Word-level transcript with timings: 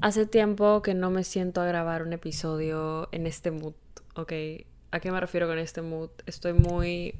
Hace 0.00 0.26
tiempo 0.26 0.82
que 0.82 0.94
no 0.94 1.10
me 1.10 1.24
siento 1.24 1.60
a 1.60 1.64
grabar 1.66 2.02
un 2.02 2.12
episodio 2.12 3.08
en 3.12 3.26
este 3.26 3.50
mood, 3.50 3.74
¿ok? 4.14 4.32
¿A 4.90 5.00
qué 5.00 5.10
me 5.10 5.20
refiero 5.20 5.48
con 5.48 5.58
este 5.58 5.82
mood? 5.82 6.10
Estoy 6.26 6.52
muy 6.52 7.14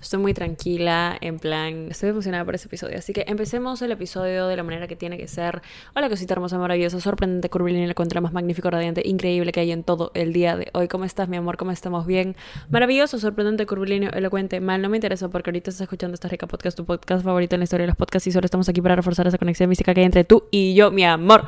Estoy 0.00 0.20
muy 0.20 0.32
tranquila, 0.32 1.18
en 1.20 1.40
plan, 1.40 1.88
estoy 1.90 2.10
emocionada 2.10 2.44
por 2.44 2.54
este 2.54 2.68
episodio. 2.68 2.96
Así 2.98 3.12
que 3.12 3.24
empecemos 3.26 3.82
el 3.82 3.90
episodio 3.90 4.46
de 4.46 4.56
la 4.56 4.62
manera 4.62 4.86
que 4.86 4.94
tiene 4.94 5.18
que 5.18 5.26
ser. 5.26 5.60
Hola, 5.96 6.08
cosita 6.08 6.34
hermosa, 6.34 6.56
maravillosa, 6.56 7.00
sorprendente, 7.00 7.50
curvilínea, 7.50 7.88
la 7.88 7.94
contra 7.94 8.20
más 8.20 8.32
magnífico, 8.32 8.70
radiante, 8.70 9.02
increíble 9.04 9.50
que 9.50 9.58
hay 9.58 9.72
en 9.72 9.82
todo 9.82 10.12
el 10.14 10.32
día 10.32 10.56
de 10.56 10.68
hoy. 10.72 10.86
¿Cómo 10.86 11.04
estás, 11.04 11.28
mi 11.28 11.36
amor? 11.36 11.56
¿Cómo 11.56 11.72
estamos? 11.72 12.06
Bien. 12.06 12.36
Maravilloso, 12.70 13.18
sorprendente, 13.18 13.66
curvilíneo, 13.66 14.12
elocuente. 14.12 14.60
Mal, 14.60 14.80
no 14.82 14.88
me 14.88 14.98
interesa 14.98 15.28
porque 15.30 15.50
ahorita 15.50 15.70
estás 15.70 15.82
escuchando 15.82 16.14
esta 16.14 16.28
rica 16.28 16.46
podcast, 16.46 16.76
tu 16.76 16.84
podcast 16.84 17.24
favorito 17.24 17.56
en 17.56 17.60
la 17.60 17.64
historia 17.64 17.82
de 17.82 17.88
los 17.88 17.96
podcasts 17.96 18.28
y 18.28 18.30
solo 18.30 18.44
estamos 18.44 18.68
aquí 18.68 18.80
para 18.80 18.94
reforzar 18.94 19.26
esa 19.26 19.38
conexión 19.38 19.68
mística 19.68 19.94
que 19.94 20.00
hay 20.00 20.06
entre 20.06 20.22
tú 20.22 20.46
y 20.52 20.74
yo, 20.74 20.92
mi 20.92 21.04
amor. 21.04 21.46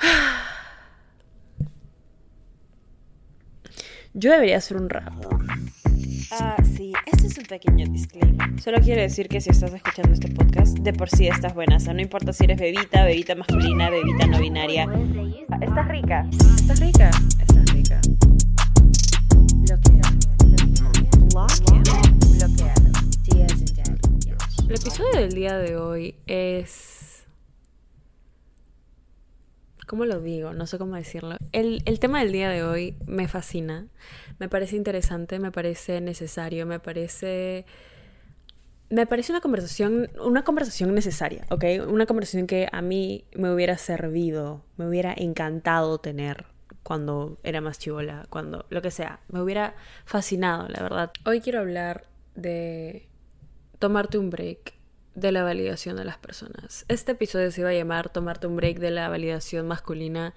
Yo 4.14 4.32
debería 4.32 4.58
hacer 4.58 4.76
un 4.76 4.88
rap. 4.88 5.12
Ah, 6.30 6.56
sí, 6.62 6.92
este 7.06 7.26
es 7.26 7.38
un 7.38 7.44
pequeño 7.44 7.86
disclaimer. 7.86 8.60
Solo 8.60 8.78
quiero 8.80 9.00
decir 9.00 9.28
que 9.28 9.40
si 9.40 9.50
estás 9.50 9.72
escuchando 9.72 10.12
este 10.12 10.28
podcast, 10.28 10.78
de 10.78 10.92
por 10.92 11.08
sí 11.08 11.26
estás 11.26 11.54
buena. 11.54 11.76
O 11.76 11.80
sea, 11.80 11.94
no 11.94 12.02
importa 12.02 12.32
si 12.32 12.44
eres 12.44 12.60
bebita, 12.60 13.04
bebita 13.04 13.34
masculina, 13.34 13.90
bebita 13.90 14.26
no 14.26 14.38
binaria. 14.38 14.86
Ah, 15.50 15.58
estás 15.62 15.88
rica. 15.88 16.26
¿Estás 16.56 16.80
rica? 16.80 17.10
Estás 17.40 17.72
rica. 17.72 18.00
El 24.68 24.74
episodio 24.74 25.20
del 25.20 25.32
día 25.32 25.56
de 25.56 25.76
hoy 25.76 26.14
es 26.26 26.97
¿Cómo 29.88 30.04
lo 30.04 30.20
digo? 30.20 30.52
No 30.52 30.66
sé 30.66 30.76
cómo 30.76 30.96
decirlo. 30.96 31.36
El, 31.52 31.82
tema 31.98 32.20
del 32.20 32.30
día 32.30 32.50
de 32.50 32.62
hoy 32.62 32.94
me 33.06 33.26
fascina, 33.26 33.86
me 34.38 34.50
parece 34.50 34.76
interesante, 34.76 35.38
me 35.38 35.50
parece 35.50 36.02
necesario, 36.02 36.66
me 36.66 36.78
parece... 36.78 37.64
Me 38.90 39.06
parece 39.06 39.32
una 39.32 39.40
conversación, 39.40 40.10
una 40.22 40.44
conversación 40.44 40.94
necesaria, 40.94 41.46
¿ok? 41.50 41.64
Una 41.88 42.04
conversación 42.04 42.46
que 42.46 42.68
a 42.70 42.82
mí 42.82 43.24
me 43.34 43.52
hubiera 43.52 43.76
servido, 43.78 44.62
me 44.76 44.86
hubiera 44.86 45.14
encantado 45.16 45.98
tener 45.98 46.46
cuando 46.82 47.38
era 47.42 47.62
más 47.62 47.78
chivola, 47.78 48.26
cuando 48.28 48.66
lo 48.68 48.82
que 48.82 48.90
sea, 48.90 49.20
me 49.28 49.40
hubiera 49.40 49.74
fascinado, 50.04 50.68
la 50.68 50.82
verdad. 50.82 51.12
Hoy 51.24 51.40
quiero 51.40 51.60
hablar 51.60 52.06
de 52.34 53.08
tomarte 53.78 54.18
un 54.18 54.28
break 54.30 54.77
de 55.20 55.32
la 55.32 55.42
validación 55.42 55.96
de 55.96 56.04
las 56.04 56.18
personas. 56.18 56.84
Este 56.88 57.12
episodio 57.12 57.50
se 57.50 57.60
iba 57.60 57.70
a 57.70 57.74
llamar 57.74 58.08
Tomarte 58.10 58.46
un 58.46 58.56
break 58.56 58.78
de 58.78 58.90
la 58.90 59.08
validación 59.08 59.66
masculina, 59.66 60.34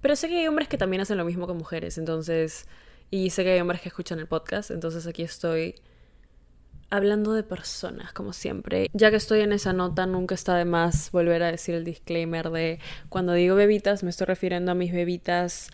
pero 0.00 0.16
sé 0.16 0.28
que 0.28 0.38
hay 0.38 0.46
hombres 0.46 0.68
que 0.68 0.78
también 0.78 1.00
hacen 1.00 1.18
lo 1.18 1.24
mismo 1.24 1.46
con 1.46 1.56
mujeres, 1.56 1.98
entonces, 1.98 2.66
y 3.10 3.30
sé 3.30 3.44
que 3.44 3.52
hay 3.52 3.60
hombres 3.60 3.80
que 3.80 3.88
escuchan 3.88 4.18
el 4.18 4.26
podcast, 4.26 4.70
entonces 4.70 5.06
aquí 5.06 5.22
estoy 5.22 5.76
hablando 6.90 7.32
de 7.32 7.42
personas, 7.42 8.12
como 8.12 8.32
siempre. 8.32 8.88
Ya 8.92 9.10
que 9.10 9.16
estoy 9.16 9.40
en 9.40 9.52
esa 9.52 9.72
nota, 9.72 10.06
nunca 10.06 10.34
está 10.34 10.56
de 10.56 10.64
más 10.64 11.10
volver 11.10 11.42
a 11.42 11.50
decir 11.50 11.74
el 11.74 11.84
disclaimer 11.84 12.50
de 12.50 12.78
cuando 13.08 13.32
digo 13.32 13.56
bebitas, 13.56 14.02
me 14.02 14.10
estoy 14.10 14.26
refiriendo 14.26 14.72
a 14.72 14.74
mis 14.74 14.92
bebitas, 14.92 15.70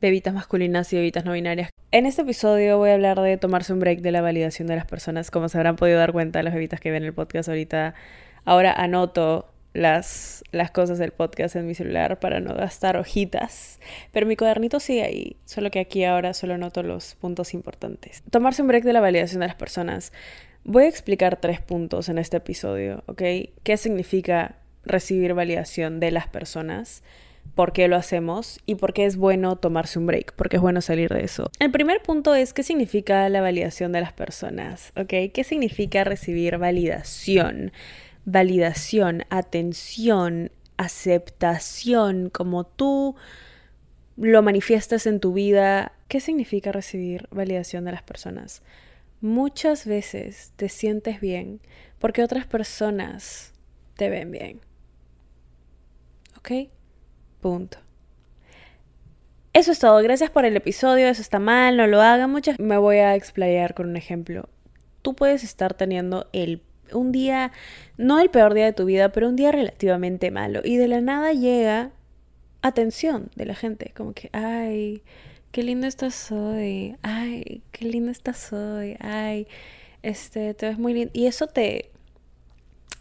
bebitas 0.00 0.34
masculinas 0.34 0.92
y 0.92 0.96
bebitas 0.96 1.24
no 1.24 1.32
binarias. 1.32 1.70
En 1.94 2.06
este 2.06 2.22
episodio 2.22 2.78
voy 2.78 2.88
a 2.88 2.94
hablar 2.94 3.20
de 3.20 3.36
tomarse 3.36 3.70
un 3.70 3.78
break 3.78 4.00
de 4.00 4.12
la 4.12 4.22
validación 4.22 4.66
de 4.66 4.76
las 4.76 4.86
personas. 4.86 5.30
Como 5.30 5.50
se 5.50 5.58
habrán 5.58 5.76
podido 5.76 5.98
dar 5.98 6.12
cuenta 6.12 6.42
las 6.42 6.54
bebitas 6.54 6.80
que 6.80 6.90
ven 6.90 7.04
el 7.04 7.12
podcast 7.12 7.50
ahorita, 7.50 7.92
ahora 8.46 8.72
anoto 8.72 9.52
las, 9.74 10.42
las 10.52 10.70
cosas 10.70 10.96
del 10.96 11.10
podcast 11.10 11.54
en 11.54 11.66
mi 11.66 11.74
celular 11.74 12.18
para 12.18 12.40
no 12.40 12.54
gastar 12.54 12.96
hojitas. 12.96 13.78
Pero 14.10 14.24
mi 14.24 14.36
cuadernito 14.36 14.80
sigue 14.80 15.02
ahí, 15.02 15.36
solo 15.44 15.70
que 15.70 15.80
aquí 15.80 16.02
ahora 16.04 16.32
solo 16.32 16.54
anoto 16.54 16.82
los 16.82 17.14
puntos 17.16 17.52
importantes. 17.52 18.22
Tomarse 18.30 18.62
un 18.62 18.68
break 18.68 18.84
de 18.84 18.94
la 18.94 19.00
validación 19.02 19.40
de 19.40 19.48
las 19.48 19.56
personas. 19.56 20.14
Voy 20.64 20.84
a 20.84 20.88
explicar 20.88 21.42
tres 21.42 21.60
puntos 21.60 22.08
en 22.08 22.16
este 22.16 22.38
episodio, 22.38 23.04
¿ok? 23.04 23.22
¿Qué 23.64 23.76
significa 23.76 24.56
recibir 24.82 25.34
validación 25.34 26.00
de 26.00 26.10
las 26.10 26.26
personas? 26.26 27.02
¿Por 27.54 27.72
qué 27.72 27.86
lo 27.88 27.96
hacemos? 27.96 28.60
Y 28.64 28.76
por 28.76 28.94
qué 28.94 29.04
es 29.04 29.16
bueno 29.16 29.56
tomarse 29.56 29.98
un 29.98 30.06
break, 30.06 30.34
porque 30.34 30.56
es 30.56 30.62
bueno 30.62 30.80
salir 30.80 31.10
de 31.10 31.24
eso. 31.24 31.50
El 31.58 31.70
primer 31.70 32.00
punto 32.02 32.34
es 32.34 32.52
qué 32.52 32.62
significa 32.62 33.28
la 33.28 33.40
validación 33.40 33.92
de 33.92 34.00
las 34.00 34.12
personas, 34.12 34.92
¿ok? 34.96 35.32
¿Qué 35.32 35.44
significa 35.44 36.04
recibir 36.04 36.56
validación? 36.58 37.72
Validación, 38.24 39.24
atención, 39.28 40.50
aceptación, 40.76 42.30
como 42.30 42.64
tú 42.64 43.16
lo 44.16 44.42
manifiestas 44.42 45.06
en 45.06 45.20
tu 45.20 45.32
vida. 45.32 45.92
¿Qué 46.08 46.20
significa 46.20 46.72
recibir 46.72 47.28
validación 47.30 47.84
de 47.84 47.92
las 47.92 48.02
personas? 48.02 48.62
muchas 49.22 49.86
veces 49.86 50.52
te 50.56 50.68
sientes 50.68 51.20
bien 51.20 51.60
porque 51.98 52.22
otras 52.22 52.44
personas 52.44 53.54
te 53.96 54.10
ven 54.10 54.30
bien. 54.30 54.60
¿Ok? 56.36 56.68
Punto. 57.42 57.76
Eso 59.52 59.72
es 59.72 59.80
todo. 59.80 60.00
Gracias 60.00 60.30
por 60.30 60.46
el 60.46 60.56
episodio. 60.56 61.08
Eso 61.08 61.20
está 61.20 61.40
mal, 61.40 61.76
no 61.76 61.86
lo 61.86 62.00
hagan. 62.00 62.30
Muchas. 62.30 62.58
Me 62.58 62.78
voy 62.78 62.98
a 62.98 63.16
explayar 63.16 63.74
con 63.74 63.90
un 63.90 63.96
ejemplo. 63.96 64.48
Tú 65.02 65.14
puedes 65.14 65.42
estar 65.42 65.74
teniendo 65.74 66.28
el 66.32 66.62
un 66.92 67.10
día, 67.10 67.52
no 67.96 68.20
el 68.20 68.30
peor 68.30 68.54
día 68.54 68.66
de 68.66 68.72
tu 68.72 68.84
vida, 68.84 69.10
pero 69.10 69.28
un 69.28 69.36
día 69.36 69.50
relativamente 69.50 70.30
malo. 70.30 70.60
Y 70.62 70.76
de 70.76 70.88
la 70.88 71.00
nada 71.00 71.32
llega 71.32 71.90
atención 72.62 73.30
de 73.34 73.46
la 73.46 73.54
gente. 73.54 73.92
Como 73.96 74.12
que, 74.12 74.30
ay, 74.32 75.02
qué 75.50 75.64
lindo 75.64 75.86
estás 75.86 76.30
hoy, 76.30 76.96
ay, 77.02 77.62
qué 77.72 77.86
lindo 77.86 78.12
estás 78.12 78.52
hoy, 78.52 78.96
ay, 79.00 79.48
este, 80.02 80.54
te 80.54 80.68
ves 80.68 80.78
muy 80.78 80.94
lindo. 80.94 81.10
Y 81.12 81.26
eso 81.26 81.48
te, 81.48 81.90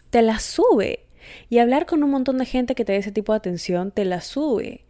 te 0.09 0.22
la 0.23 0.40
sube. 0.40 1.06
Y 1.50 1.59
hablar 1.59 1.86
con 1.86 2.03
un 2.03 2.12
montón 2.12 2.38
de 2.38 2.46
gente 2.46 2.75
que 2.75 2.86
te 2.86 2.94
dé 2.94 3.00
ese 3.00 3.12
tipo 3.12 3.34
de 3.34 3.38
atención, 3.38 3.92
te 3.92 4.06
la 4.06 4.22
sube. 4.22 4.86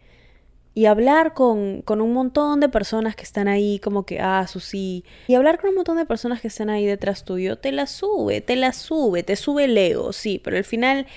Y 0.74 0.86
hablar 0.86 1.34
con, 1.34 1.82
con, 1.82 2.00
un 2.00 2.14
montón 2.14 2.62
de 2.62 2.70
personas 2.70 3.16
que 3.16 3.24
están 3.24 3.48
ahí 3.50 3.80
como 3.80 4.06
que, 4.06 4.22
ah, 4.22 4.48
su 4.48 4.62
sí. 4.62 5.04
Y 5.28 5.36
hablar 5.36 5.60
con 5.60 5.72
un 5.72 5.76
montón 5.76 5.98
de 5.98 6.06
personas 6.06 6.40
que 6.40 6.48
están 6.48 6.70
ahí 6.70 6.86
detrás 6.86 7.26
tuyo, 7.26 7.58
te 7.58 7.74
la 7.74 7.88
sube, 7.88 8.40
te 8.40 8.56
la 8.56 8.72
sube, 8.72 9.24
te 9.24 9.36
sube 9.36 9.66
el 9.66 9.78
ego, 9.78 10.14
sí, 10.14 10.40
pero 10.42 10.56
al 10.56 10.64
final 10.64 11.08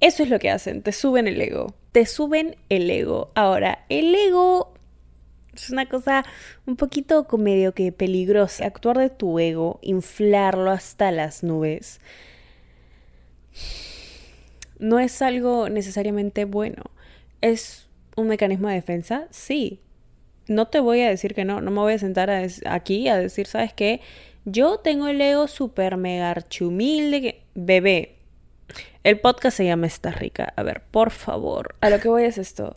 eso 0.00 0.22
es 0.22 0.28
lo 0.28 0.38
que 0.38 0.50
hacen, 0.50 0.82
te 0.82 0.92
suben 0.92 1.26
el 1.26 1.40
ego. 1.40 1.74
Te 1.92 2.04
suben 2.04 2.56
el 2.68 2.90
ego. 2.90 3.30
Ahora, 3.34 3.86
el 3.88 4.14
ego 4.14 4.74
es 5.54 5.70
una 5.70 5.88
cosa 5.88 6.24
un 6.66 6.76
poquito 6.76 7.26
medio 7.38 7.72
que 7.72 7.92
peligrosa. 7.92 8.66
Actuar 8.66 8.98
de 8.98 9.10
tu 9.10 9.38
ego, 9.38 9.78
inflarlo 9.82 10.70
hasta 10.70 11.10
las 11.10 11.42
nubes, 11.42 12.00
no 14.78 14.98
es 14.98 15.22
algo 15.22 15.68
necesariamente 15.68 16.44
bueno. 16.44 16.84
¿Es 17.40 17.88
un 18.16 18.28
mecanismo 18.28 18.68
de 18.68 18.74
defensa? 18.74 19.26
Sí. 19.30 19.80
No 20.48 20.68
te 20.68 20.80
voy 20.80 21.00
a 21.00 21.08
decir 21.08 21.34
que 21.34 21.44
no, 21.44 21.60
no 21.60 21.70
me 21.70 21.80
voy 21.80 21.94
a 21.94 21.98
sentar 21.98 22.30
aquí 22.66 23.08
a 23.08 23.16
decir, 23.16 23.46
¿sabes 23.46 23.72
qué? 23.72 24.00
Yo 24.44 24.78
tengo 24.78 25.08
el 25.08 25.20
ego 25.20 25.48
súper 25.48 25.96
mega 25.96 26.30
archumilde. 26.30 27.42
Bebé, 27.54 28.16
el 29.02 29.20
podcast 29.20 29.56
se 29.56 29.64
llama 29.64 29.86
Está 29.86 30.12
Rica. 30.12 30.52
A 30.56 30.62
ver, 30.62 30.82
por 30.90 31.10
favor. 31.10 31.74
A 31.80 31.90
lo 31.90 31.98
que 32.00 32.08
voy 32.08 32.24
es 32.24 32.38
esto. 32.38 32.76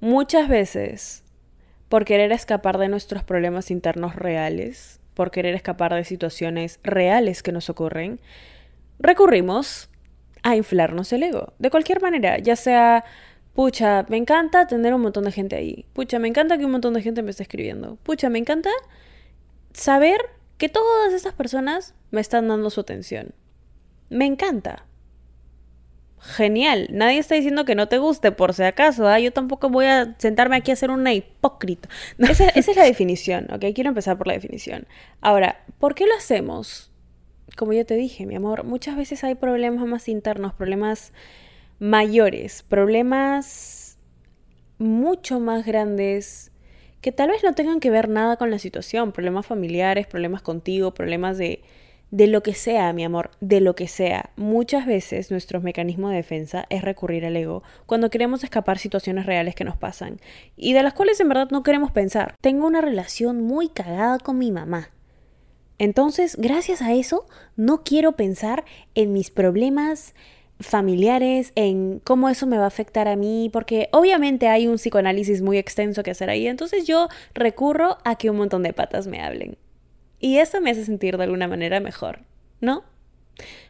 Muchas 0.00 0.48
veces 0.48 1.24
por 1.88 2.04
querer 2.04 2.32
escapar 2.32 2.78
de 2.78 2.88
nuestros 2.88 3.22
problemas 3.24 3.70
internos 3.70 4.14
reales, 4.14 5.00
por 5.14 5.30
querer 5.30 5.54
escapar 5.54 5.94
de 5.94 6.04
situaciones 6.04 6.80
reales 6.82 7.42
que 7.42 7.52
nos 7.52 7.70
ocurren, 7.70 8.20
recurrimos 8.98 9.88
a 10.42 10.56
inflarnos 10.56 11.12
el 11.12 11.22
ego. 11.22 11.52
De 11.58 11.70
cualquier 11.70 12.00
manera, 12.00 12.38
ya 12.38 12.56
sea, 12.56 13.04
pucha, 13.54 14.04
me 14.08 14.16
encanta 14.16 14.66
tener 14.66 14.94
un 14.94 15.02
montón 15.02 15.24
de 15.24 15.32
gente 15.32 15.56
ahí. 15.56 15.86
Pucha, 15.92 16.18
me 16.18 16.28
encanta 16.28 16.58
que 16.58 16.64
un 16.64 16.72
montón 16.72 16.94
de 16.94 17.02
gente 17.02 17.22
me 17.22 17.30
esté 17.30 17.42
escribiendo. 17.42 17.96
Pucha, 18.02 18.28
me 18.28 18.38
encanta 18.38 18.70
saber 19.72 20.20
que 20.56 20.68
todas 20.68 21.12
estas 21.12 21.34
personas 21.34 21.94
me 22.10 22.20
están 22.20 22.48
dando 22.48 22.70
su 22.70 22.80
atención. 22.80 23.34
Me 24.10 24.26
encanta 24.26 24.88
genial. 26.20 26.88
Nadie 26.90 27.18
está 27.18 27.34
diciendo 27.34 27.64
que 27.64 27.74
no 27.74 27.88
te 27.88 27.98
guste, 27.98 28.32
por 28.32 28.54
si 28.54 28.62
acaso. 28.62 29.08
¿ah? 29.08 29.18
Yo 29.18 29.32
tampoco 29.32 29.68
voy 29.68 29.86
a 29.86 30.14
sentarme 30.18 30.56
aquí 30.56 30.70
a 30.70 30.76
ser 30.76 30.90
una 30.90 31.12
hipócrita. 31.12 31.88
Esa, 32.18 32.48
esa, 32.48 32.70
es 32.70 32.76
la 32.76 32.84
definición, 32.84 33.48
¿ok? 33.52 33.64
Quiero 33.74 33.88
empezar 33.88 34.18
por 34.18 34.26
la 34.26 34.34
definición. 34.34 34.86
Ahora, 35.20 35.64
¿por 35.78 35.94
qué 35.94 36.06
lo 36.06 36.14
hacemos? 36.14 36.87
Como 37.58 37.72
ya 37.72 37.84
te 37.84 37.96
dije, 37.96 38.24
mi 38.24 38.36
amor, 38.36 38.62
muchas 38.62 38.96
veces 38.96 39.24
hay 39.24 39.34
problemas 39.34 39.84
más 39.84 40.08
internos, 40.08 40.54
problemas 40.54 41.12
mayores, 41.80 42.62
problemas 42.62 43.98
mucho 44.78 45.40
más 45.40 45.66
grandes 45.66 46.52
que 47.00 47.10
tal 47.10 47.30
vez 47.30 47.42
no 47.42 47.54
tengan 47.54 47.80
que 47.80 47.90
ver 47.90 48.08
nada 48.08 48.36
con 48.36 48.52
la 48.52 48.60
situación, 48.60 49.10
problemas 49.10 49.44
familiares, 49.44 50.06
problemas 50.06 50.40
contigo, 50.40 50.94
problemas 50.94 51.36
de 51.36 51.62
de 52.10 52.26
lo 52.26 52.42
que 52.42 52.54
sea, 52.54 52.92
mi 52.92 53.04
amor, 53.04 53.30
de 53.40 53.60
lo 53.60 53.74
que 53.74 53.86
sea. 53.86 54.30
Muchas 54.36 54.86
veces 54.86 55.30
nuestro 55.30 55.60
mecanismo 55.60 56.08
de 56.08 56.16
defensa 56.16 56.66
es 56.70 56.82
recurrir 56.82 57.26
al 57.26 57.36
ego 57.36 57.62
cuando 57.86 58.10
queremos 58.10 58.44
escapar 58.44 58.78
situaciones 58.78 59.26
reales 59.26 59.54
que 59.54 59.64
nos 59.64 59.76
pasan 59.76 60.18
y 60.56 60.72
de 60.72 60.82
las 60.82 60.94
cuales 60.94 61.20
en 61.20 61.28
verdad 61.28 61.48
no 61.50 61.62
queremos 61.62 61.90
pensar. 61.90 62.34
Tengo 62.40 62.66
una 62.66 62.80
relación 62.80 63.42
muy 63.42 63.68
cagada 63.68 64.18
con 64.18 64.38
mi 64.38 64.50
mamá. 64.50 64.90
Entonces, 65.78 66.36
gracias 66.36 66.82
a 66.82 66.92
eso, 66.92 67.26
no 67.56 67.82
quiero 67.84 68.12
pensar 68.12 68.64
en 68.94 69.12
mis 69.12 69.30
problemas 69.30 70.14
familiares, 70.60 71.52
en 71.54 72.00
cómo 72.00 72.28
eso 72.28 72.46
me 72.46 72.58
va 72.58 72.64
a 72.64 72.68
afectar 72.68 73.06
a 73.06 73.16
mí, 73.16 73.48
porque 73.52 73.88
obviamente 73.92 74.48
hay 74.48 74.66
un 74.66 74.76
psicoanálisis 74.76 75.40
muy 75.40 75.56
extenso 75.56 76.02
que 76.02 76.10
hacer 76.10 76.30
ahí, 76.30 76.48
entonces 76.48 76.86
yo 76.86 77.08
recurro 77.32 77.98
a 78.04 78.16
que 78.16 78.30
un 78.30 78.36
montón 78.38 78.64
de 78.64 78.72
patas 78.72 79.06
me 79.06 79.22
hablen. 79.22 79.56
Y 80.18 80.38
eso 80.38 80.60
me 80.60 80.70
hace 80.70 80.84
sentir 80.84 81.16
de 81.16 81.24
alguna 81.24 81.46
manera 81.46 81.78
mejor, 81.78 82.22
¿no? 82.60 82.82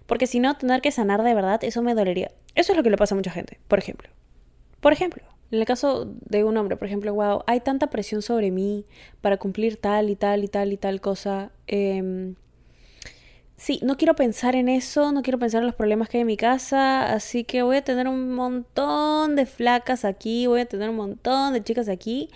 Porque 0.06 0.26
si 0.26 0.40
no, 0.40 0.56
tener 0.56 0.80
que 0.80 0.90
sanar 0.90 1.22
de 1.22 1.34
verdad, 1.34 1.62
eso 1.62 1.82
me 1.82 1.94
dolería. 1.94 2.30
Eso 2.54 2.72
es 2.72 2.76
lo 2.78 2.82
que 2.82 2.88
le 2.88 2.96
pasa 2.96 3.14
a 3.14 3.16
mucha 3.16 3.30
gente, 3.30 3.60
por 3.68 3.78
ejemplo. 3.78 4.08
Por 4.80 4.94
ejemplo, 4.94 5.22
en 5.50 5.58
el 5.58 5.64
caso 5.64 6.12
de 6.26 6.44
un 6.44 6.56
hombre, 6.56 6.76
por 6.76 6.86
ejemplo, 6.86 7.14
wow, 7.14 7.42
hay 7.46 7.60
tanta 7.60 7.88
presión 7.88 8.22
sobre 8.22 8.50
mí 8.50 8.84
para 9.20 9.38
cumplir 9.38 9.76
tal 9.76 10.10
y 10.10 10.16
tal 10.16 10.44
y 10.44 10.48
tal 10.48 10.72
y 10.72 10.76
tal 10.76 11.00
cosa. 11.00 11.50
Eh, 11.66 12.34
sí, 13.56 13.80
no 13.82 13.96
quiero 13.96 14.14
pensar 14.14 14.54
en 14.56 14.68
eso, 14.68 15.10
no 15.12 15.22
quiero 15.22 15.38
pensar 15.38 15.62
en 15.62 15.66
los 15.66 15.74
problemas 15.74 16.08
que 16.08 16.18
hay 16.18 16.22
en 16.22 16.26
mi 16.26 16.36
casa, 16.36 17.12
así 17.12 17.44
que 17.44 17.62
voy 17.62 17.76
a 17.76 17.82
tener 17.82 18.08
un 18.08 18.34
montón 18.34 19.36
de 19.36 19.46
flacas 19.46 20.04
aquí, 20.04 20.46
voy 20.46 20.60
a 20.60 20.66
tener 20.66 20.90
un 20.90 20.96
montón 20.96 21.54
de 21.54 21.62
chicas 21.62 21.88
aquí. 21.88 22.30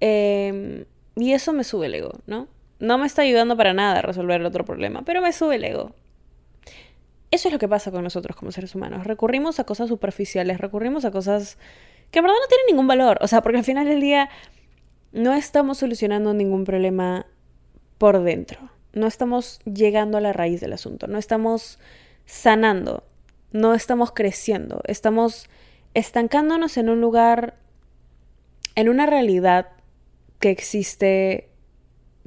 Eh, 0.00 0.86
y 1.16 1.32
eso 1.32 1.52
me 1.52 1.64
sube 1.64 1.86
el 1.86 1.94
ego, 1.94 2.20
¿no? 2.26 2.48
No 2.80 2.98
me 2.98 3.06
está 3.06 3.22
ayudando 3.22 3.56
para 3.56 3.72
nada 3.72 4.00
a 4.00 4.02
resolver 4.02 4.40
el 4.40 4.46
otro 4.46 4.64
problema, 4.64 5.02
pero 5.04 5.20
me 5.20 5.32
sube 5.32 5.56
el 5.56 5.64
ego. 5.64 5.92
Eso 7.30 7.48
es 7.48 7.52
lo 7.52 7.58
que 7.58 7.68
pasa 7.68 7.90
con 7.90 8.04
nosotros 8.04 8.36
como 8.36 8.52
seres 8.52 8.74
humanos. 8.74 9.06
Recurrimos 9.06 9.58
a 9.60 9.64
cosas 9.64 9.88
superficiales, 9.88 10.58
recurrimos 10.60 11.04
a 11.04 11.10
cosas 11.10 11.58
que 12.14 12.20
en 12.20 12.26
verdad 12.26 12.36
no 12.40 12.46
tienen 12.46 12.66
ningún 12.68 12.86
valor. 12.86 13.18
O 13.22 13.26
sea, 13.26 13.42
porque 13.42 13.58
al 13.58 13.64
final 13.64 13.86
del 13.86 14.00
día 14.00 14.30
no 15.10 15.34
estamos 15.34 15.78
solucionando 15.78 16.32
ningún 16.32 16.62
problema 16.62 17.26
por 17.98 18.22
dentro. 18.22 18.70
No 18.92 19.08
estamos 19.08 19.58
llegando 19.64 20.16
a 20.16 20.20
la 20.20 20.32
raíz 20.32 20.60
del 20.60 20.72
asunto. 20.72 21.08
No 21.08 21.18
estamos 21.18 21.80
sanando. 22.24 23.02
No 23.50 23.74
estamos 23.74 24.12
creciendo. 24.12 24.80
Estamos 24.86 25.50
estancándonos 25.94 26.76
en 26.76 26.88
un 26.88 27.00
lugar, 27.00 27.56
en 28.76 28.88
una 28.88 29.06
realidad 29.06 29.70
que 30.38 30.50
existe 30.50 31.48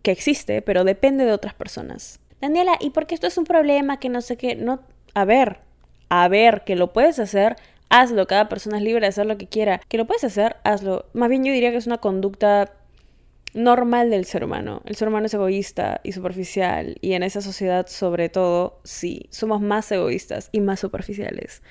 que 0.03 0.11
existe, 0.11 0.61
pero 0.61 0.83
depende 0.83 1.23
de 1.23 1.31
otras 1.31 1.53
personas. 1.53 2.19
Daniela, 2.41 2.75
¿y 2.81 2.89
por 2.89 3.07
qué 3.07 3.15
esto 3.15 3.27
es 3.27 3.37
un 3.37 3.45
problema 3.45 4.01
que 4.01 4.09
no 4.09 4.19
sé 4.19 4.35
qué? 4.35 4.55
No, 4.55 4.81
a 5.13 5.23
ver, 5.23 5.61
a 6.09 6.27
ver, 6.27 6.65
que 6.65 6.75
lo 6.75 6.91
puedes 6.91 7.19
hacer, 7.19 7.55
hazlo. 7.89 8.27
Cada 8.27 8.49
persona 8.49 8.77
es 8.77 8.83
libre 8.83 9.01
de 9.01 9.07
hacer 9.07 9.25
lo 9.25 9.37
que 9.37 9.47
quiera. 9.47 9.81
Que 9.87 9.97
lo 9.97 10.05
puedes 10.05 10.23
hacer, 10.23 10.57
hazlo. 10.63 11.05
Más 11.13 11.29
bien 11.29 11.43
yo 11.43 11.53
diría 11.53 11.71
que 11.71 11.77
es 11.77 11.87
una 11.87 11.97
conducta 11.99 12.73
normal 13.53 14.09
del 14.09 14.25
ser 14.25 14.43
humano. 14.43 14.81
El 14.85 14.95
ser 14.95 15.07
humano 15.07 15.25
es 15.25 15.33
egoísta 15.33 16.01
y 16.03 16.11
superficial 16.11 16.97
y 17.01 17.13
en 17.13 17.23
esa 17.23 17.41
sociedad 17.41 17.87
sobre 17.87 18.29
todo, 18.29 18.79
sí, 18.83 19.27
somos 19.31 19.61
más 19.61 19.91
egoístas 19.91 20.49
y 20.51 20.59
más 20.59 20.79
superficiales. 20.79 21.63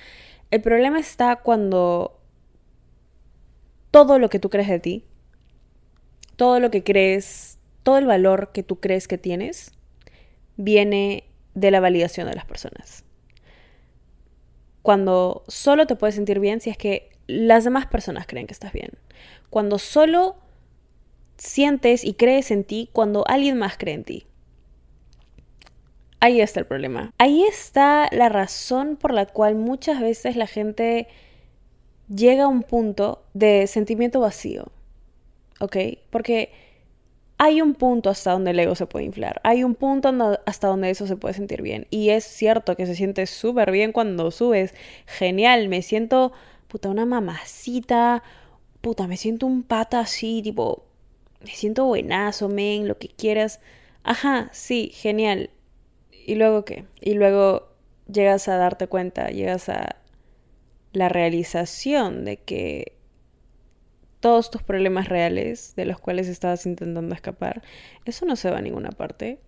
El 0.51 0.61
problema 0.61 0.99
está 0.99 1.37
cuando 1.37 2.19
todo 3.91 4.19
lo 4.19 4.29
que 4.29 4.39
tú 4.39 4.49
crees 4.49 4.67
de 4.67 4.79
ti, 4.79 5.05
todo 6.35 6.59
lo 6.59 6.71
que 6.71 6.83
crees 6.83 7.57
todo 7.87 7.99
el 7.99 8.05
valor 8.05 8.51
que 8.51 8.63
tú 8.63 8.81
crees 8.81 9.07
que 9.07 9.17
tienes 9.17 9.71
viene 10.57 11.23
de 11.53 11.71
la 11.71 11.79
validación 11.79 12.27
de 12.27 12.35
las 12.35 12.43
personas. 12.43 13.05
Cuando 14.87 15.43
solo 15.49 15.85
te 15.85 15.97
puedes 15.97 16.15
sentir 16.15 16.39
bien 16.39 16.61
si 16.61 16.69
es 16.69 16.77
que 16.77 17.09
las 17.27 17.65
demás 17.65 17.87
personas 17.87 18.25
creen 18.25 18.47
que 18.47 18.53
estás 18.53 18.71
bien. 18.71 18.91
Cuando 19.49 19.79
solo 19.79 20.37
sientes 21.35 22.05
y 22.05 22.13
crees 22.13 22.51
en 22.51 22.63
ti 22.63 22.89
cuando 22.93 23.27
alguien 23.27 23.57
más 23.57 23.77
cree 23.77 23.95
en 23.95 24.05
ti. 24.05 24.27
Ahí 26.21 26.39
está 26.39 26.61
el 26.61 26.67
problema. 26.67 27.11
Ahí 27.17 27.43
está 27.43 28.07
la 28.13 28.29
razón 28.29 28.95
por 28.95 29.11
la 29.11 29.25
cual 29.25 29.55
muchas 29.55 29.99
veces 29.99 30.37
la 30.37 30.47
gente 30.47 31.09
llega 32.07 32.45
a 32.45 32.47
un 32.47 32.63
punto 32.63 33.25
de 33.33 33.67
sentimiento 33.67 34.21
vacío. 34.21 34.71
¿Ok? 35.59 35.75
Porque 36.09 36.53
hay 37.37 37.61
un 37.61 37.75
punto 37.75 38.09
hasta 38.09 38.31
donde 38.31 38.51
el 38.51 38.59
ego 38.59 38.75
se 38.75 38.87
puede 38.87 39.05
inflar, 39.05 39.39
hay 39.43 39.63
un 39.63 39.75
punto 39.75 40.09
hasta 40.45 40.67
donde 40.67 40.89
eso 40.89 41.05
se 41.07 41.15
puede 41.17 41.33
sentir 41.35 41.61
bien. 41.61 41.87
Y 41.89 42.09
es 42.09 42.23
cierto 42.23 42.75
que 42.75 42.85
se 42.85 42.95
siente 42.95 43.25
súper 43.27 43.71
bien 43.71 43.91
cuando 43.91 44.31
subes, 44.31 44.73
genial, 45.05 45.69
me 45.69 45.81
siento, 45.81 46.33
puta, 46.67 46.89
una 46.89 47.05
mamacita, 47.05 48.23
puta, 48.81 49.07
me 49.07 49.17
siento 49.17 49.45
un 49.45 49.63
pata 49.63 49.99
así, 49.99 50.41
tipo, 50.41 50.85
me 51.41 51.51
siento 51.51 51.85
buenazo, 51.85 52.49
men, 52.49 52.87
lo 52.87 52.97
que 52.97 53.09
quieras. 53.09 53.59
Ajá, 54.03 54.49
sí, 54.51 54.91
genial. 54.93 55.51
¿Y 56.11 56.35
luego 56.35 56.65
qué? 56.65 56.85
Y 57.01 57.13
luego 57.13 57.69
llegas 58.11 58.47
a 58.47 58.57
darte 58.57 58.87
cuenta, 58.87 59.29
llegas 59.29 59.69
a 59.69 59.97
la 60.93 61.09
realización 61.09 62.25
de 62.25 62.37
que 62.37 62.96
todos 64.27 64.51
tus 64.51 64.61
problemas 64.61 65.07
reales 65.07 65.73
de 65.77 65.85
los 65.85 66.01
cuales 66.01 66.27
estabas 66.27 66.65
intentando 66.65 67.15
escapar, 67.15 67.61
eso 68.03 68.25
no 68.25 68.35
se 68.35 68.51
va 68.51 68.57
a 68.57 68.61
ninguna 68.61 68.89
parte. 68.89 69.39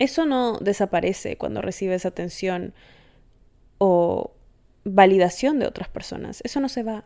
Eso 0.00 0.26
no 0.26 0.58
desaparece 0.58 1.36
cuando 1.36 1.62
recibes 1.62 2.04
atención 2.04 2.74
o 3.78 4.32
validación 4.82 5.60
de 5.60 5.68
otras 5.68 5.88
personas. 5.88 6.40
Eso 6.42 6.58
no 6.58 6.68
se 6.68 6.82
va 6.82 7.04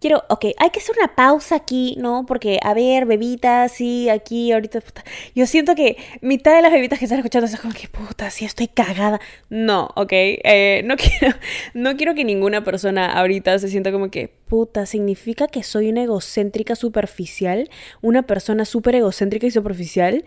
quiero, 0.00 0.22
ok, 0.28 0.46
hay 0.58 0.70
que 0.70 0.80
hacer 0.80 0.96
una 0.98 1.14
pausa 1.14 1.56
aquí, 1.56 1.96
¿no? 1.98 2.26
Porque, 2.26 2.58
a 2.62 2.74
ver, 2.74 3.06
bebitas, 3.06 3.72
sí, 3.72 4.08
aquí, 4.08 4.52
ahorita, 4.52 4.80
puta. 4.80 5.04
Yo 5.34 5.46
siento 5.46 5.74
que 5.74 5.96
mitad 6.20 6.54
de 6.54 6.62
las 6.62 6.72
bebitas 6.72 6.98
que 6.98 7.06
están 7.06 7.18
escuchando 7.18 7.46
es 7.46 7.58
como 7.60 7.74
que, 7.74 7.88
puta, 7.88 8.30
sí, 8.30 8.44
estoy 8.44 8.68
cagada. 8.68 9.20
No, 9.50 9.90
ok, 9.96 10.12
eh, 10.12 10.82
no, 10.84 10.96
quiero, 11.20 11.34
no 11.74 11.96
quiero 11.96 12.14
que 12.14 12.24
ninguna 12.24 12.64
persona 12.64 13.12
ahorita 13.18 13.58
se 13.58 13.68
sienta 13.68 13.92
como 13.92 14.10
que, 14.10 14.28
puta, 14.48 14.86
significa 14.86 15.46
que 15.48 15.62
soy 15.62 15.88
una 15.88 16.02
egocéntrica 16.02 16.76
superficial, 16.76 17.68
una 18.02 18.22
persona 18.22 18.64
súper 18.64 18.96
egocéntrica 18.96 19.46
y 19.46 19.50
superficial. 19.50 20.24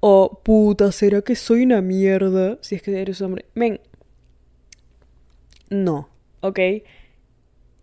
O, 0.00 0.40
puta, 0.42 0.90
¿será 0.90 1.22
que 1.22 1.36
soy 1.36 1.62
una 1.62 1.80
mierda? 1.80 2.58
Si 2.60 2.74
es 2.74 2.82
que 2.82 3.00
eres 3.00 3.20
hombre. 3.20 3.44
Ven. 3.54 3.80
No, 5.70 6.08
¿ok? 6.40 6.58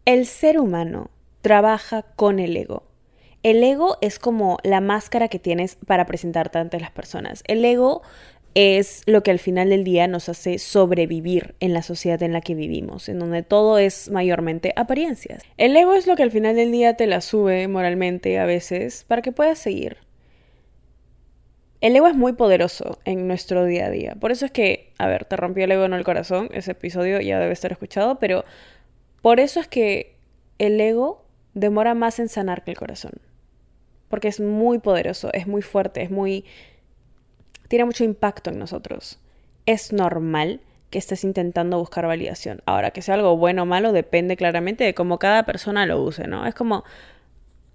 El 0.06 0.26
ser 0.26 0.60
humano 0.60 1.10
trabaja 1.42 2.04
con 2.16 2.40
el 2.40 2.56
ego. 2.58 2.84
El 3.42 3.64
ego 3.64 3.98
es 4.02 4.20
como 4.20 4.58
la 4.64 4.82
máscara 4.82 5.30
que 5.30 5.40
tienes 5.40 5.76
para 5.76 6.06
presentarte 6.06 6.58
ante 6.58 6.80
las 6.80 6.92
personas. 6.92 7.44
El 7.48 7.64
ego 7.64 8.02
es 8.54 9.04
lo 9.06 9.24
que 9.24 9.32
al 9.32 9.40
final 9.40 9.70
del 9.70 9.84
día 9.84 10.08
nos 10.08 10.28
hace 10.28 10.58
sobrevivir 10.60 11.56
en 11.60 11.74
la 11.74 11.82
sociedad 11.82 12.22
en 12.24 12.34
la 12.34 12.42
que 12.42 12.56
vivimos, 12.56 13.08
en 13.08 13.20
donde 13.20 13.44
todo 13.44 13.78
es 13.78 14.10
mayormente 14.10 14.74
apariencias. 14.76 15.44
El 15.58 15.78
ego 15.78 15.94
es 15.94 16.08
lo 16.08 16.16
que 16.16 16.24
al 16.24 16.32
final 16.32 16.56
del 16.56 16.72
día 16.72 16.96
te 16.96 17.08
la 17.08 17.22
sube 17.22 17.68
moralmente 17.68 18.40
a 18.40 18.46
veces 18.46 19.06
para 19.08 19.22
que 19.22 19.32
puedas 19.32 19.60
seguir. 19.60 19.98
El 21.80 21.96
ego 21.96 22.08
es 22.08 22.16
muy 22.16 22.34
poderoso 22.34 23.00
en 23.06 23.28
nuestro 23.28 23.64
día 23.64 23.86
a 23.86 23.90
día. 23.90 24.16
Por 24.20 24.32
eso 24.32 24.46
es 24.46 24.52
que, 24.52 24.92
a 24.98 25.08
ver, 25.08 25.24
te 25.24 25.38
rompió 25.38 25.64
el 25.64 25.72
ego 25.72 25.86
en 25.86 25.94
el 25.94 26.04
corazón. 26.04 26.50
Ese 26.52 26.72
episodio 26.72 27.22
ya 27.22 27.40
debe 27.40 27.54
estar 27.54 27.72
escuchado, 27.72 28.20
pero 28.20 28.44
por 29.22 29.40
eso 29.40 29.62
es 29.62 29.70
que 29.70 30.18
el 30.58 30.82
ego 30.82 31.24
demora 31.54 31.94
más 31.94 32.20
en 32.20 32.30
sanar 32.30 32.64
que 32.64 32.72
el 32.72 32.78
corazón. 32.78 33.14
Porque 34.08 34.28
es 34.28 34.40
muy 34.40 34.80
poderoso, 34.80 35.30
es 35.34 35.48
muy 35.48 35.62
fuerte, 35.62 36.02
es 36.02 36.12
muy... 36.12 36.46
tiene 37.68 37.86
mucho 37.86 38.04
impacto 38.04 38.50
en 38.50 38.60
nosotros. 38.60 39.20
Es 39.66 39.94
normal 39.94 40.62
que 40.90 40.98
estés 40.98 41.24
intentando 41.24 41.78
buscar 41.78 42.08
validación. 42.08 42.62
Ahora, 42.66 42.92
que 42.92 43.02
sea 43.02 43.16
algo 43.16 43.38
bueno 43.38 43.64
o 43.64 43.66
malo 43.66 43.92
depende 43.92 44.36
claramente 44.38 44.84
de 44.84 44.94
cómo 44.94 45.20
cada 45.20 45.44
persona 45.44 45.86
lo 45.86 46.02
use, 46.02 46.28
¿no? 46.28 46.48
Es 46.48 46.56
como, 46.56 46.84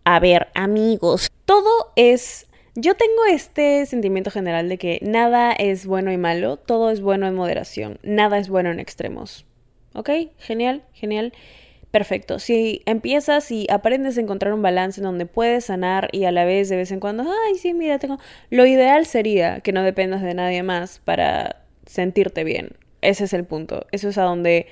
a 0.04 0.18
ver, 0.20 0.48
amigos, 0.54 1.30
todo 1.44 1.92
es... 1.96 2.46
Yo 2.76 2.96
tengo 2.96 3.24
este 3.30 3.86
sentimiento 3.86 4.32
general 4.32 4.68
de 4.68 4.78
que 4.78 4.98
nada 5.02 5.52
es 5.52 5.86
bueno 5.86 6.10
y 6.10 6.16
malo, 6.16 6.56
todo 6.56 6.90
es 6.90 7.00
bueno 7.00 7.28
en 7.28 7.36
moderación, 7.36 8.00
nada 8.02 8.38
es 8.38 8.48
bueno 8.48 8.72
en 8.72 8.80
extremos. 8.80 9.46
¿Ok? 9.94 10.10
Genial, 10.38 10.82
genial. 10.92 11.32
Perfecto. 11.94 12.40
Si 12.40 12.82
empiezas 12.86 13.52
y 13.52 13.68
aprendes 13.70 14.18
a 14.18 14.20
encontrar 14.20 14.52
un 14.52 14.62
balance 14.62 14.98
en 14.98 15.04
donde 15.04 15.26
puedes 15.26 15.66
sanar 15.66 16.08
y 16.10 16.24
a 16.24 16.32
la 16.32 16.44
vez 16.44 16.68
de 16.68 16.74
vez 16.74 16.90
en 16.90 16.98
cuando, 16.98 17.22
ay, 17.22 17.54
sí, 17.56 17.72
mira, 17.72 18.00
tengo... 18.00 18.18
Lo 18.50 18.66
ideal 18.66 19.06
sería 19.06 19.60
que 19.60 19.70
no 19.70 19.84
dependas 19.84 20.20
de 20.20 20.34
nadie 20.34 20.64
más 20.64 21.00
para 21.04 21.62
sentirte 21.86 22.42
bien. 22.42 22.70
Ese 23.00 23.22
es 23.22 23.32
el 23.32 23.44
punto. 23.44 23.86
Eso 23.92 24.08
es 24.08 24.18
a 24.18 24.24
donde 24.24 24.66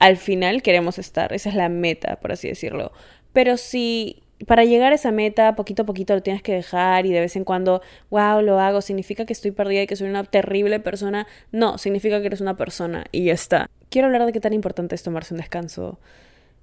al 0.00 0.18
final 0.18 0.60
queremos 0.60 0.98
estar. 0.98 1.32
Esa 1.32 1.48
es 1.48 1.54
la 1.54 1.70
meta, 1.70 2.16
por 2.16 2.32
así 2.32 2.46
decirlo. 2.46 2.92
Pero 3.32 3.56
si 3.56 4.22
para 4.46 4.66
llegar 4.66 4.92
a 4.92 4.96
esa 4.96 5.12
meta, 5.12 5.56
poquito 5.56 5.84
a 5.84 5.86
poquito 5.86 6.14
lo 6.14 6.22
tienes 6.22 6.42
que 6.42 6.52
dejar 6.52 7.06
y 7.06 7.10
de 7.10 7.20
vez 7.20 7.36
en 7.36 7.44
cuando, 7.44 7.80
wow, 8.10 8.42
lo 8.42 8.60
hago, 8.60 8.82
significa 8.82 9.24
que 9.24 9.32
estoy 9.32 9.52
perdida 9.52 9.80
y 9.80 9.86
que 9.86 9.96
soy 9.96 10.10
una 10.10 10.24
terrible 10.24 10.78
persona. 10.78 11.26
No, 11.52 11.78
significa 11.78 12.20
que 12.20 12.26
eres 12.26 12.42
una 12.42 12.58
persona 12.58 13.06
y 13.12 13.24
ya 13.24 13.32
está. 13.32 13.70
Quiero 13.88 14.08
hablar 14.08 14.26
de 14.26 14.32
qué 14.32 14.40
tan 14.40 14.52
importante 14.52 14.94
es 14.94 15.02
tomarse 15.02 15.32
un 15.32 15.38
descanso 15.38 15.98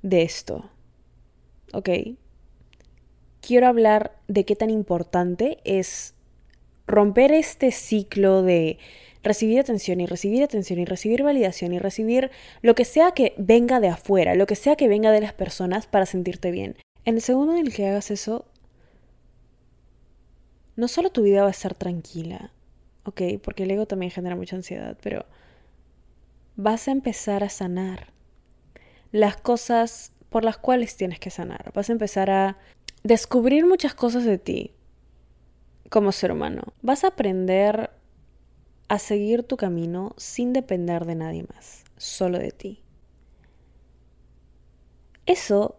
de 0.03 0.21
esto. 0.21 0.69
¿Ok? 1.73 1.89
Quiero 3.41 3.67
hablar 3.67 4.15
de 4.27 4.45
qué 4.45 4.55
tan 4.55 4.69
importante 4.69 5.57
es 5.63 6.13
romper 6.85 7.31
este 7.31 7.71
ciclo 7.71 8.43
de 8.43 8.77
recibir 9.23 9.59
atención 9.59 10.01
y 10.01 10.05
recibir 10.05 10.43
atención 10.43 10.79
y 10.79 10.85
recibir 10.85 11.23
validación 11.23 11.73
y 11.73 11.79
recibir 11.79 12.29
lo 12.61 12.75
que 12.75 12.85
sea 12.85 13.11
que 13.11 13.33
venga 13.37 13.79
de 13.79 13.87
afuera, 13.87 14.35
lo 14.35 14.45
que 14.45 14.55
sea 14.55 14.75
que 14.75 14.87
venga 14.87 15.11
de 15.11 15.21
las 15.21 15.33
personas 15.33 15.87
para 15.87 16.05
sentirte 16.05 16.51
bien. 16.51 16.75
En 17.05 17.15
el 17.15 17.21
segundo 17.21 17.55
en 17.55 17.65
el 17.65 17.73
que 17.73 17.87
hagas 17.87 18.11
eso, 18.11 18.45
no 20.75 20.87
solo 20.87 21.09
tu 21.09 21.23
vida 21.23 21.41
va 21.41 21.47
a 21.47 21.51
estar 21.51 21.73
tranquila, 21.73 22.51
¿ok? 23.05 23.21
Porque 23.41 23.63
el 23.63 23.71
ego 23.71 23.85
también 23.85 24.11
genera 24.11 24.35
mucha 24.35 24.55
ansiedad, 24.55 24.97
pero 25.01 25.25
vas 26.55 26.87
a 26.87 26.91
empezar 26.91 27.43
a 27.43 27.49
sanar 27.49 28.12
las 29.13 29.37
cosas 29.37 30.11
por 30.29 30.43
las 30.43 30.57
cuales 30.57 30.97
tienes 30.97 31.19
que 31.19 31.29
sanar. 31.29 31.71
Vas 31.73 31.89
a 31.89 31.93
empezar 31.93 32.29
a 32.31 32.57
descubrir 33.03 33.65
muchas 33.65 33.93
cosas 33.93 34.25
de 34.25 34.39
ti 34.39 34.73
como 35.89 36.11
ser 36.11 36.31
humano. 36.31 36.73
Vas 36.81 37.03
a 37.03 37.09
aprender 37.09 37.91
a 38.89 38.99
seguir 38.99 39.43
tu 39.43 39.55
camino 39.55 40.15
sin 40.17 40.51
depender 40.51 41.05
de 41.05 41.15
nadie 41.15 41.45
más, 41.53 41.83
solo 41.97 42.39
de 42.39 42.51
ti. 42.51 42.81
Eso 45.27 45.77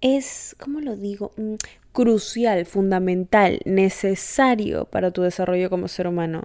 es, 0.00 0.54
¿cómo 0.58 0.80
lo 0.80 0.94
digo? 0.96 1.32
Mm, 1.36 1.54
crucial, 1.90 2.64
fundamental, 2.64 3.60
necesario 3.64 4.84
para 4.84 5.10
tu 5.10 5.22
desarrollo 5.22 5.68
como 5.68 5.88
ser 5.88 6.06
humano. 6.06 6.44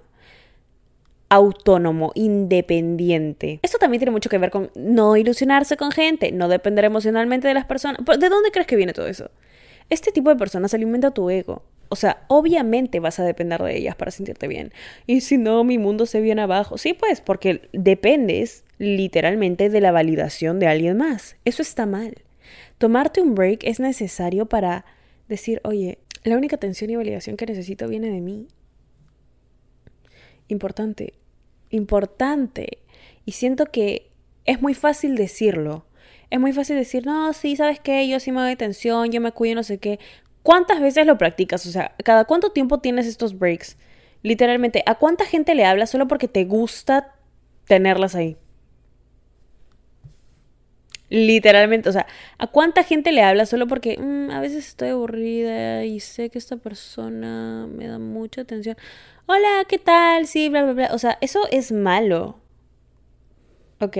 Autónomo, 1.28 2.12
independiente. 2.14 3.58
Esto 3.62 3.78
también 3.78 4.00
tiene 4.00 4.12
mucho 4.12 4.30
que 4.30 4.38
ver 4.38 4.50
con 4.50 4.70
no 4.74 5.16
ilusionarse 5.16 5.76
con 5.76 5.90
gente, 5.90 6.30
no 6.32 6.48
depender 6.48 6.84
emocionalmente 6.84 7.48
de 7.48 7.54
las 7.54 7.64
personas. 7.64 8.00
¿De 8.04 8.28
dónde 8.28 8.50
crees 8.52 8.66
que 8.66 8.76
viene 8.76 8.92
todo 8.92 9.08
eso? 9.08 9.30
Este 9.90 10.12
tipo 10.12 10.30
de 10.30 10.36
personas 10.36 10.74
alimenta 10.74 11.12
tu 11.12 11.30
ego. 11.30 11.62
O 11.88 11.96
sea, 11.96 12.24
obviamente 12.28 13.00
vas 13.00 13.20
a 13.20 13.24
depender 13.24 13.62
de 13.62 13.76
ellas 13.76 13.94
para 13.94 14.10
sentirte 14.10 14.48
bien. 14.48 14.72
Y 15.06 15.20
si 15.20 15.38
no, 15.38 15.62
mi 15.64 15.78
mundo 15.78 16.06
se 16.06 16.20
viene 16.20 16.42
abajo. 16.42 16.78
Sí, 16.78 16.94
pues, 16.94 17.20
porque 17.20 17.68
dependes 17.72 18.64
literalmente 18.78 19.70
de 19.70 19.80
la 19.80 19.92
validación 19.92 20.58
de 20.58 20.66
alguien 20.66 20.96
más. 20.96 21.36
Eso 21.44 21.62
está 21.62 21.86
mal. 21.86 22.14
Tomarte 22.78 23.20
un 23.20 23.34
break 23.34 23.64
es 23.64 23.80
necesario 23.80 24.46
para 24.46 24.84
decir, 25.28 25.60
oye, 25.64 25.98
la 26.24 26.36
única 26.36 26.56
atención 26.56 26.90
y 26.90 26.96
validación 26.96 27.36
que 27.36 27.46
necesito 27.46 27.88
viene 27.88 28.10
de 28.10 28.20
mí. 28.20 28.48
Importante, 30.48 31.14
importante. 31.70 32.78
Y 33.24 33.32
siento 33.32 33.66
que 33.66 34.10
es 34.44 34.62
muy 34.62 34.74
fácil 34.74 35.16
decirlo. 35.16 35.84
Es 36.30 36.40
muy 36.40 36.52
fácil 36.52 36.76
decir, 36.76 37.06
no, 37.06 37.32
sí, 37.32 37.56
¿sabes 37.56 37.80
qué? 37.80 38.08
Yo 38.08 38.18
sí 38.20 38.32
me 38.32 38.40
doy 38.40 38.52
atención, 38.52 39.10
yo 39.10 39.20
me 39.20 39.32
cuido, 39.32 39.56
no 39.56 39.62
sé 39.62 39.78
qué. 39.78 39.98
¿Cuántas 40.42 40.80
veces 40.80 41.06
lo 41.06 41.18
practicas? 41.18 41.66
O 41.66 41.70
sea, 41.70 41.94
¿cada 42.04 42.24
cuánto 42.24 42.50
tiempo 42.50 42.78
tienes 42.78 43.06
estos 43.06 43.38
breaks? 43.38 43.76
Literalmente, 44.22 44.82
¿a 44.86 44.96
cuánta 44.96 45.24
gente 45.24 45.54
le 45.54 45.64
hablas 45.64 45.90
solo 45.90 46.08
porque 46.08 46.28
te 46.28 46.44
gusta 46.44 47.14
tenerlas 47.66 48.14
ahí? 48.14 48.36
Literalmente, 51.08 51.88
o 51.88 51.92
sea, 51.92 52.06
¿a 52.38 52.48
cuánta 52.48 52.82
gente 52.82 53.12
le 53.12 53.22
habla 53.22 53.46
solo 53.46 53.68
porque 53.68 53.96
mm, 53.96 54.30
a 54.32 54.40
veces 54.40 54.66
estoy 54.66 54.88
aburrida 54.88 55.84
y 55.84 56.00
sé 56.00 56.30
que 56.30 56.38
esta 56.38 56.56
persona 56.56 57.68
me 57.68 57.86
da 57.86 57.98
mucha 58.00 58.40
atención? 58.40 58.76
Hola, 59.26 59.64
¿qué 59.68 59.78
tal? 59.78 60.26
Sí, 60.26 60.48
bla, 60.48 60.62
bla, 60.64 60.72
bla. 60.72 60.94
O 60.94 60.98
sea, 60.98 61.18
eso 61.20 61.40
es 61.50 61.72
malo. 61.72 62.36
¿Ok? 63.80 63.96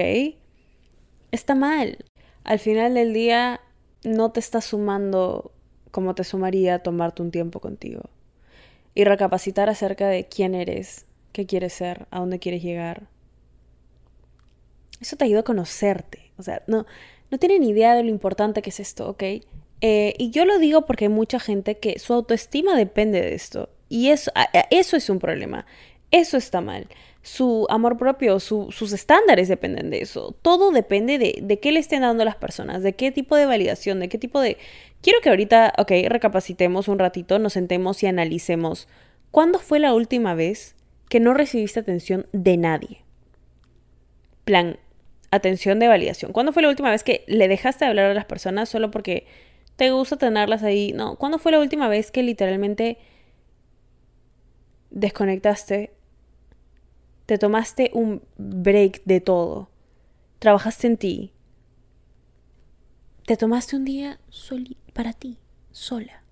Está 1.32 1.54
mal. 1.54 1.98
Al 2.44 2.58
final 2.58 2.94
del 2.94 3.12
día 3.12 3.60
no 4.04 4.30
te 4.32 4.40
está 4.40 4.60
sumando 4.60 5.52
como 5.90 6.14
te 6.14 6.24
sumaría 6.24 6.78
tomarte 6.80 7.22
un 7.22 7.30
tiempo 7.30 7.60
contigo. 7.60 8.02
Y 8.94 9.04
recapacitar 9.04 9.68
acerca 9.68 10.08
de 10.08 10.26
quién 10.26 10.54
eres, 10.54 11.06
qué 11.32 11.46
quieres 11.46 11.72
ser, 11.72 12.06
a 12.10 12.20
dónde 12.20 12.38
quieres 12.38 12.62
llegar. 12.62 13.08
Eso 15.00 15.16
te 15.16 15.24
ayuda 15.24 15.40
a 15.40 15.44
conocerte 15.44 16.26
o 16.38 16.42
sea, 16.42 16.62
no, 16.66 16.86
no 17.30 17.38
tienen 17.38 17.62
idea 17.62 17.94
de 17.94 18.02
lo 18.02 18.10
importante 18.10 18.62
que 18.62 18.70
es 18.70 18.80
esto, 18.80 19.08
¿ok? 19.08 19.22
Eh, 19.80 20.14
y 20.18 20.30
yo 20.30 20.44
lo 20.44 20.58
digo 20.58 20.86
porque 20.86 21.06
hay 21.06 21.10
mucha 21.10 21.38
gente 21.38 21.78
que 21.78 21.98
su 21.98 22.12
autoestima 22.12 22.76
depende 22.76 23.20
de 23.20 23.34
esto. 23.34 23.68
Y 23.88 24.10
eso, 24.10 24.30
eso 24.70 24.96
es 24.96 25.10
un 25.10 25.18
problema. 25.18 25.66
Eso 26.10 26.36
está 26.36 26.60
mal. 26.60 26.88
Su 27.22 27.66
amor 27.68 27.96
propio, 27.96 28.38
sus 28.38 28.92
estándares 28.92 29.48
dependen 29.48 29.90
de 29.90 30.00
eso. 30.00 30.36
Todo 30.42 30.70
depende 30.70 31.18
de, 31.18 31.40
de 31.42 31.58
qué 31.58 31.72
le 31.72 31.80
estén 31.80 32.02
dando 32.02 32.24
las 32.24 32.36
personas, 32.36 32.82
de 32.82 32.94
qué 32.94 33.10
tipo 33.10 33.36
de 33.36 33.46
validación, 33.46 33.98
de 34.00 34.08
qué 34.08 34.18
tipo 34.18 34.40
de... 34.40 34.58
Quiero 35.02 35.20
que 35.20 35.30
ahorita, 35.30 35.72
ok, 35.78 35.90
recapacitemos 36.08 36.88
un 36.88 36.98
ratito, 36.98 37.38
nos 37.38 37.54
sentemos 37.54 38.02
y 38.02 38.06
analicemos. 38.06 38.88
¿Cuándo 39.30 39.58
fue 39.58 39.80
la 39.80 39.92
última 39.92 40.34
vez 40.34 40.76
que 41.08 41.20
no 41.20 41.34
recibiste 41.34 41.80
atención 41.80 42.26
de 42.32 42.56
nadie? 42.56 43.02
Plan, 44.44 44.78
atención 45.30 45.78
de 45.78 45.88
validación. 45.88 46.32
¿Cuándo 46.32 46.52
fue 46.52 46.62
la 46.62 46.68
última 46.68 46.90
vez 46.90 47.02
que 47.02 47.24
le 47.26 47.48
dejaste 47.48 47.84
de 47.84 47.90
hablar 47.90 48.10
a 48.10 48.14
las 48.14 48.24
personas 48.24 48.68
solo 48.68 48.90
porque 48.90 49.26
te 49.74 49.90
gusta 49.90 50.16
tenerlas 50.16 50.62
ahí? 50.62 50.92
No, 50.92 51.16
¿cuándo 51.16 51.38
fue 51.38 51.52
la 51.52 51.58
última 51.60 51.88
vez 51.88 52.10
que 52.10 52.22
literalmente 52.22 52.98
desconectaste? 54.90 55.92
Te 57.26 57.38
tomaste 57.38 57.90
un 57.92 58.22
break 58.36 59.02
de 59.04 59.20
todo. 59.20 59.68
Trabajaste 60.38 60.86
en 60.86 60.96
ti. 60.96 61.32
Te 63.26 63.36
tomaste 63.36 63.76
un 63.76 63.84
día 63.84 64.20
para 64.92 65.12
ti, 65.12 65.38
sola. 65.72 66.22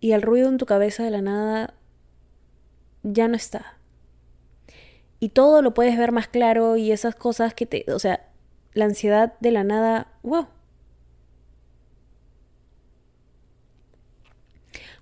Y 0.00 0.12
el 0.12 0.22
ruido 0.22 0.48
en 0.48 0.58
tu 0.58 0.66
cabeza 0.66 1.02
de 1.02 1.10
la 1.10 1.22
nada 1.22 1.74
ya 3.02 3.28
no 3.28 3.36
está 3.36 3.78
y 5.24 5.30
todo 5.30 5.62
lo 5.62 5.72
puedes 5.72 5.96
ver 5.96 6.12
más 6.12 6.28
claro 6.28 6.76
y 6.76 6.92
esas 6.92 7.14
cosas 7.14 7.54
que 7.54 7.64
te, 7.64 7.90
o 7.90 7.98
sea, 7.98 8.28
la 8.74 8.84
ansiedad 8.84 9.32
de 9.40 9.52
la 9.52 9.64
nada, 9.64 10.08
wow. 10.22 10.48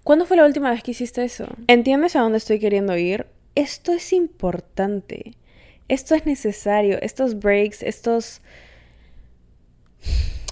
¿Cuándo 0.05 0.27
fue 0.27 0.37
la 0.37 0.45
última 0.45 0.71
vez 0.71 0.83
que 0.83 0.91
hiciste 0.91 1.23
eso? 1.23 1.47
¿Entiendes 1.69 2.17
a 2.17 2.21
dónde 2.21 2.39
estoy 2.39 2.59
queriendo 2.59 2.97
ir? 2.97 3.27
Esto 3.55 3.93
es 3.93 4.13
importante. 4.13 5.37
Esto 5.89 6.15
es 6.15 6.27
necesario. 6.27 6.99
Estos 7.01 7.39
breaks, 7.39 7.83
estos 7.83 8.41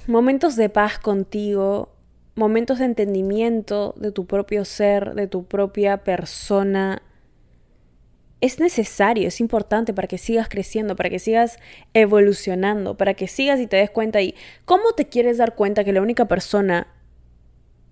momentos 0.07 0.55
de 0.55 0.69
paz 0.69 0.99
contigo, 0.99 1.89
momentos 2.37 2.79
de 2.79 2.85
entendimiento 2.85 3.95
de 3.97 4.13
tu 4.13 4.27
propio 4.27 4.65
ser, 4.65 5.15
de 5.15 5.27
tu 5.27 5.45
propia 5.45 6.05
persona, 6.05 7.03
es 8.41 8.59
necesario, 8.59 9.29
es 9.29 9.41
importante 9.41 9.93
para 9.93 10.09
que 10.09 10.17
sigas 10.17 10.49
creciendo, 10.49 10.97
para 10.97 11.11
que 11.11 11.19
sigas 11.19 11.59
evolucionando, 11.93 12.97
para 12.97 13.15
que 13.15 13.29
sigas 13.29 13.61
y 13.61 13.67
te 13.67 13.77
des 13.77 13.91
cuenta 13.91 14.23
y 14.23 14.35
cómo 14.65 14.93
te 14.93 15.09
quieres 15.09 15.39
dar 15.39 15.55
cuenta 15.55 15.85
que 15.85 15.93
la 15.93 16.01
única 16.01 16.27
persona 16.27 16.87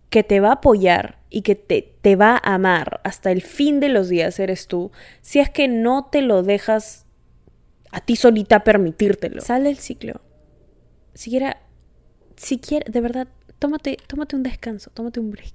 que 0.08 0.22
te 0.22 0.40
va 0.40 0.48
a 0.48 0.52
apoyar 0.52 1.17
y 1.30 1.42
que 1.42 1.54
te, 1.54 1.94
te 2.00 2.16
va 2.16 2.40
a 2.42 2.54
amar 2.54 3.00
hasta 3.04 3.30
el 3.30 3.42
fin 3.42 3.80
de 3.80 3.88
los 3.88 4.08
días 4.08 4.38
eres 4.38 4.66
tú, 4.66 4.90
si 5.20 5.40
es 5.40 5.50
que 5.50 5.68
no 5.68 6.06
te 6.10 6.22
lo 6.22 6.42
dejas 6.42 7.06
a 7.90 8.00
ti 8.00 8.16
solita 8.16 8.64
permitírtelo. 8.64 9.40
Sal 9.40 9.64
del 9.64 9.78
ciclo. 9.78 10.20
Siquiera, 11.14 11.58
siquiera, 12.36 12.86
de 12.90 13.00
verdad, 13.00 13.28
tómate, 13.58 13.96
tómate 14.06 14.36
un 14.36 14.42
descanso, 14.42 14.90
tómate 14.92 15.20
un 15.20 15.30
break. 15.30 15.54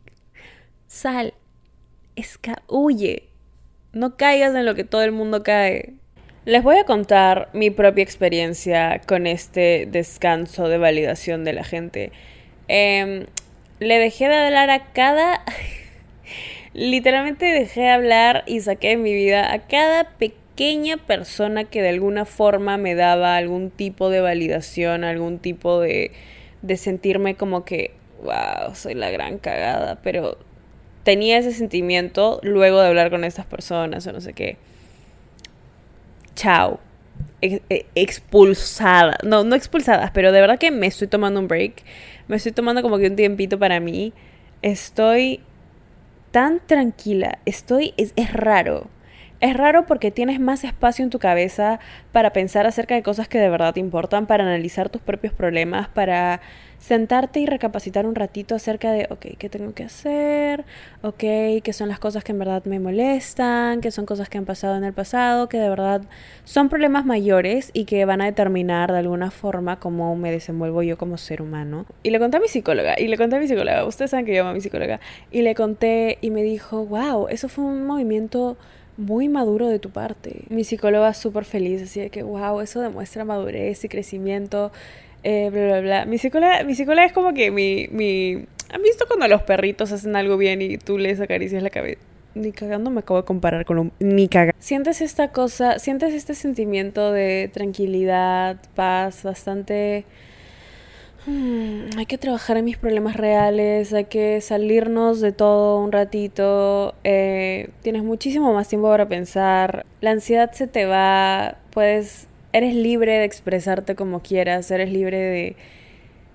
Sal, 0.88 1.34
esca, 2.16 2.62
huye 2.68 3.34
no 3.94 4.18
caigas 4.18 4.56
en 4.56 4.66
lo 4.66 4.76
que 4.76 4.84
todo 4.84 5.04
el 5.04 5.12
mundo 5.12 5.44
cae. 5.44 5.94
Les 6.46 6.62
voy 6.62 6.78
a 6.78 6.84
contar 6.84 7.50
mi 7.54 7.70
propia 7.70 8.04
experiencia 8.04 9.00
con 9.08 9.28
este 9.28 9.88
descanso 9.90 10.68
de 10.68 10.78
validación 10.78 11.46
de 11.46 11.54
la 11.54 11.64
gente. 11.64 12.12
Em, 12.68 13.26
le 13.80 14.00
dejé 14.00 14.28
de 14.28 14.36
hablar 14.36 14.70
a 14.70 14.92
cada... 14.92 15.44
Literalmente 16.74 17.46
dejé 17.46 17.82
de 17.82 17.90
hablar 17.90 18.44
y 18.48 18.60
saqué 18.62 18.92
en 18.92 19.04
mi 19.04 19.14
vida 19.14 19.54
a 19.54 19.60
cada 19.68 20.10
pequeña 20.18 20.98
persona 20.98 21.66
que 21.66 21.82
de 21.82 21.90
alguna 21.90 22.26
forma 22.26 22.78
me 22.78 22.96
daba 22.96 23.38
algún 23.38 23.70
tipo 23.70 24.10
de 24.10 24.22
validación, 24.22 25.04
algún 25.04 25.38
tipo 25.38 25.80
de, 25.80 26.12
de 26.64 26.78
sentirme 26.78 27.36
como 27.36 27.64
que, 27.64 27.92
wow, 28.24 28.74
soy 28.74 28.96
la 28.96 29.12
gran 29.12 29.38
cagada, 29.38 30.00
pero 30.02 30.40
tenía 31.04 31.38
ese 31.38 31.52
sentimiento 31.52 32.40
luego 32.42 32.82
de 32.82 32.88
hablar 32.88 33.12
con 33.12 33.24
estas 33.24 33.46
personas 33.46 34.08
o 34.08 34.14
no 34.14 34.22
sé 34.22 34.34
qué. 34.34 34.58
Chao. 36.36 36.80
e, 37.42 37.86
expulsada. 37.94 39.18
No, 39.24 39.44
no 39.44 39.56
expulsadas, 39.56 40.12
pero 40.12 40.32
de 40.32 40.42
verdad 40.42 40.58
que 40.58 40.72
me 40.72 40.88
estoy 40.88 41.08
tomando 41.08 41.40
un 41.40 41.48
break. 41.48 41.84
Me 42.28 42.38
estoy 42.38 42.52
tomando 42.52 42.82
como 42.82 42.98
que 42.98 43.08
un 43.08 43.16
tiempito 43.16 43.60
para 43.60 43.80
mí. 43.80 44.14
Estoy 44.62 45.42
tan 46.34 46.62
tranquila. 46.66 47.38
Estoy. 47.46 47.94
Es, 47.96 48.12
es 48.16 48.34
raro. 48.34 48.88
Es 49.44 49.58
raro 49.58 49.86
porque 49.86 50.10
tienes 50.10 50.40
más 50.40 50.64
espacio 50.64 51.04
en 51.04 51.10
tu 51.10 51.20
cabeza 51.20 51.82
para 52.14 52.32
pensar 52.32 52.66
acerca 52.66 52.96
de 52.96 53.04
cosas 53.04 53.28
que 53.28 53.40
de 53.40 53.50
verdad 53.50 53.74
te 53.74 53.82
importan, 53.82 54.26
para 54.26 54.46
analizar 54.46 54.88
tus 54.88 55.02
propios 55.02 55.34
problemas, 55.34 55.90
para 55.90 56.40
sentarte 56.78 57.42
y 57.42 57.46
recapacitar 57.46 58.06
un 58.06 58.16
ratito 58.16 58.56
acerca 58.56 58.94
de, 58.94 59.06
ok, 59.10 59.38
¿qué 59.38 59.50
tengo 59.50 59.74
que 59.74 59.84
hacer? 59.84 60.64
Ok, 61.02 61.20
¿qué 61.62 61.74
son 61.74 61.90
las 61.90 62.00
cosas 62.00 62.24
que 62.24 62.32
en 62.32 62.40
verdad 62.40 62.64
me 62.64 62.80
molestan? 62.80 63.82
¿Qué 63.82 63.92
son 63.92 64.06
cosas 64.06 64.30
que 64.30 64.38
han 64.38 64.46
pasado 64.46 64.78
en 64.78 64.86
el 64.86 64.94
pasado? 64.94 65.50
Que 65.50 65.58
de 65.58 65.68
verdad 65.68 66.04
son 66.46 66.70
problemas 66.70 67.06
mayores 67.06 67.70
y 67.74 67.84
que 67.84 68.06
van 68.06 68.22
a 68.22 68.26
determinar 68.26 68.94
de 68.94 69.00
alguna 69.00 69.30
forma 69.30 69.78
cómo 69.78 70.16
me 70.16 70.32
desenvuelvo 70.32 70.84
yo 70.84 70.98
como 70.98 71.18
ser 71.18 71.42
humano. 71.42 71.86
Y 72.02 72.12
le 72.12 72.20
conté 72.20 72.38
a 72.38 72.40
mi 72.40 72.48
psicóloga, 72.48 72.98
y 72.98 73.10
le 73.10 73.18
conté 73.18 73.36
a 73.36 73.40
mi 73.40 73.48
psicóloga, 73.50 73.84
ustedes 73.84 74.12
saben 74.12 74.26
que 74.26 74.34
yo 74.34 74.44
amo 74.44 74.52
a 74.52 74.54
mi 74.54 74.62
psicóloga, 74.62 75.02
y 75.32 75.42
le 75.42 75.54
conté 75.54 76.18
y 76.22 76.30
me 76.30 76.44
dijo, 76.44 76.86
wow, 76.86 77.28
eso 77.28 77.50
fue 77.50 77.66
un 77.66 77.86
movimiento 77.86 78.56
muy 78.98 79.30
maduro 79.30 79.68
de 79.68 79.80
tu 79.80 79.90
parte. 79.90 80.44
Mi 80.50 80.64
psicóloga 80.64 81.14
súper 81.14 81.46
feliz, 81.46 81.82
así 81.82 82.00
de 82.00 82.10
que, 82.10 82.24
wow, 82.24 82.60
eso 82.62 82.82
demuestra 82.82 83.26
madurez 83.26 83.84
y 83.84 83.90
crecimiento 83.90 84.72
eh, 85.24 85.50
bla, 85.52 85.66
bla, 85.68 85.82
bla. 85.82 86.06
Mi 86.06 86.18
psicóloga, 86.18 86.64
mi 86.64 86.76
psicóloga 86.76 87.06
es 87.06 87.14
como 87.14 87.34
que 87.34 87.50
mi, 87.52 87.88
mi... 87.92 88.46
¿Han 88.72 88.82
visto 88.82 89.06
cuando 89.08 89.28
los 89.28 89.44
perritos 89.44 89.92
hacen 89.92 90.16
algo 90.16 90.38
bien 90.38 90.62
y 90.62 90.78
tú 90.78 90.98
les 90.98 91.20
acaricias 91.20 91.64
la 91.64 91.70
cabeza? 91.70 92.02
Ni 92.36 92.52
cagando 92.52 92.90
me 92.90 93.00
acabo 93.00 93.22
de 93.22 93.26
comparar 93.26 93.66
con 93.66 93.78
un... 93.78 93.92
Ni 94.00 94.28
cagando. 94.28 94.56
Sientes 94.60 95.02
esta 95.02 95.30
cosa, 95.30 95.80
sientes 95.80 96.14
este 96.14 96.34
sentimiento 96.34 97.12
de 97.12 97.50
tranquilidad, 97.54 98.58
paz, 98.76 99.24
bastante... 99.24 100.06
Hmm, 101.26 101.98
hay 101.98 102.06
que 102.06 102.18
trabajar 102.18 102.58
en 102.58 102.66
mis 102.66 102.78
problemas 102.78 103.16
reales, 103.16 103.94
hay 103.94 104.06
que 104.06 104.42
salirnos 104.42 105.22
de 105.22 105.32
todo 105.32 105.80
un 105.80 105.92
ratito, 105.92 106.96
eh, 107.04 107.70
tienes 107.82 108.04
muchísimo 108.04 108.54
más 108.54 108.68
tiempo 108.68 108.90
para 108.90 109.08
pensar, 109.08 109.86
la 110.02 110.12
ansiedad 110.12 110.52
se 110.52 110.68
te 110.68 110.86
va, 110.86 111.58
puedes 111.72 112.28
eres 112.54 112.76
libre 112.76 113.18
de 113.18 113.26
expresarte 113.26 113.96
como 113.96 114.22
quieras, 114.22 114.72
eres 114.72 114.92
libre 114.92 115.18
de... 115.18 115.56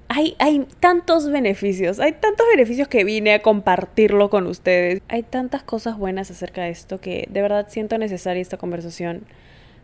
Hay, 0.09 0.37
hay 0.39 0.67
tantos 0.81 1.31
beneficios, 1.31 2.01
hay 2.01 2.13
tantos 2.13 2.47
beneficios 2.51 2.89
que 2.89 3.05
vine 3.05 3.35
a 3.35 3.43
compartirlo 3.43 4.31
con 4.31 4.47
ustedes. 4.47 5.03
Hay 5.09 5.23
tantas 5.23 5.63
cosas 5.63 5.99
buenas 5.99 6.31
acerca 6.31 6.63
de 6.63 6.71
esto 6.71 6.99
que 6.99 7.29
de 7.31 7.43
verdad 7.43 7.67
siento 7.69 7.99
necesaria 7.99 8.41
esta 8.41 8.57
conversación. 8.57 9.27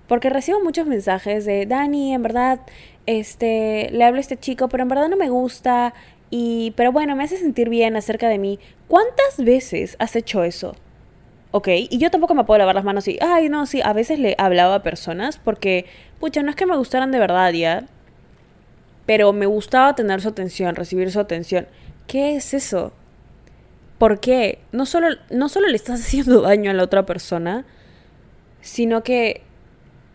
Porque 0.06 0.30
recibo 0.30 0.62
muchos 0.62 0.86
mensajes 0.86 1.44
de 1.44 1.66
Dani, 1.66 2.14
en 2.14 2.22
verdad, 2.22 2.60
este, 3.06 3.88
le 3.90 4.04
hablo 4.04 4.18
a 4.18 4.20
este 4.20 4.36
chico, 4.36 4.68
pero 4.68 4.82
en 4.82 4.88
verdad 4.88 5.08
no 5.08 5.16
me 5.16 5.30
gusta. 5.30 5.94
Y, 6.30 6.72
pero 6.76 6.92
bueno, 6.92 7.16
me 7.16 7.24
hace 7.24 7.36
sentir 7.36 7.68
bien 7.68 7.96
acerca 7.96 8.28
de 8.28 8.38
mí. 8.38 8.58
¿Cuántas 8.88 9.36
veces 9.38 9.96
has 9.98 10.16
hecho 10.16 10.44
eso? 10.44 10.74
¿ok? 11.54 11.68
Y 11.88 11.98
yo 11.98 12.10
tampoco 12.10 12.34
me 12.34 12.42
puedo 12.42 12.58
lavar 12.58 12.74
las 12.74 12.82
manos 12.82 13.06
y, 13.06 13.16
ay, 13.20 13.48
no, 13.48 13.64
sí, 13.66 13.80
a 13.80 13.92
veces 13.92 14.18
le 14.18 14.34
hablaba 14.38 14.74
a 14.74 14.82
personas 14.82 15.38
porque, 15.38 15.86
pucha, 16.18 16.42
no 16.42 16.50
es 16.50 16.56
que 16.56 16.66
me 16.66 16.76
gustaran 16.76 17.12
de 17.12 17.20
verdad 17.20 17.52
ya, 17.52 17.86
pero 19.06 19.32
me 19.32 19.46
gustaba 19.46 19.94
tener 19.94 20.20
su 20.20 20.30
atención, 20.30 20.74
recibir 20.74 21.12
su 21.12 21.20
atención. 21.20 21.68
¿Qué 22.08 22.34
es 22.34 22.54
eso? 22.54 22.92
¿Por 23.98 24.18
qué? 24.18 24.58
No 24.72 24.84
solo, 24.84 25.10
no 25.30 25.48
solo 25.48 25.68
le 25.68 25.76
estás 25.76 26.00
haciendo 26.04 26.40
daño 26.40 26.72
a 26.72 26.74
la 26.74 26.82
otra 26.82 27.06
persona, 27.06 27.64
sino 28.60 29.04
que 29.04 29.42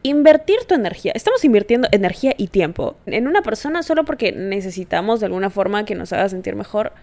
invertir 0.04 0.60
tu 0.68 0.76
energía. 0.76 1.12
Estamos 1.16 1.44
invirtiendo 1.44 1.88
energía 1.92 2.34
y 2.38 2.48
tiempo 2.48 2.98
en 3.06 3.28
una 3.28 3.42
persona 3.42 3.84
solo 3.84 4.06
porque 4.06 4.32
necesitamos 4.32 5.20
de 5.20 5.28
alguna 5.28 5.50
forma 5.50 5.86
que 5.86 5.96
nos 5.96 6.14
haga 6.14 6.30
sentir 6.30 6.56
mejor. 6.56 6.94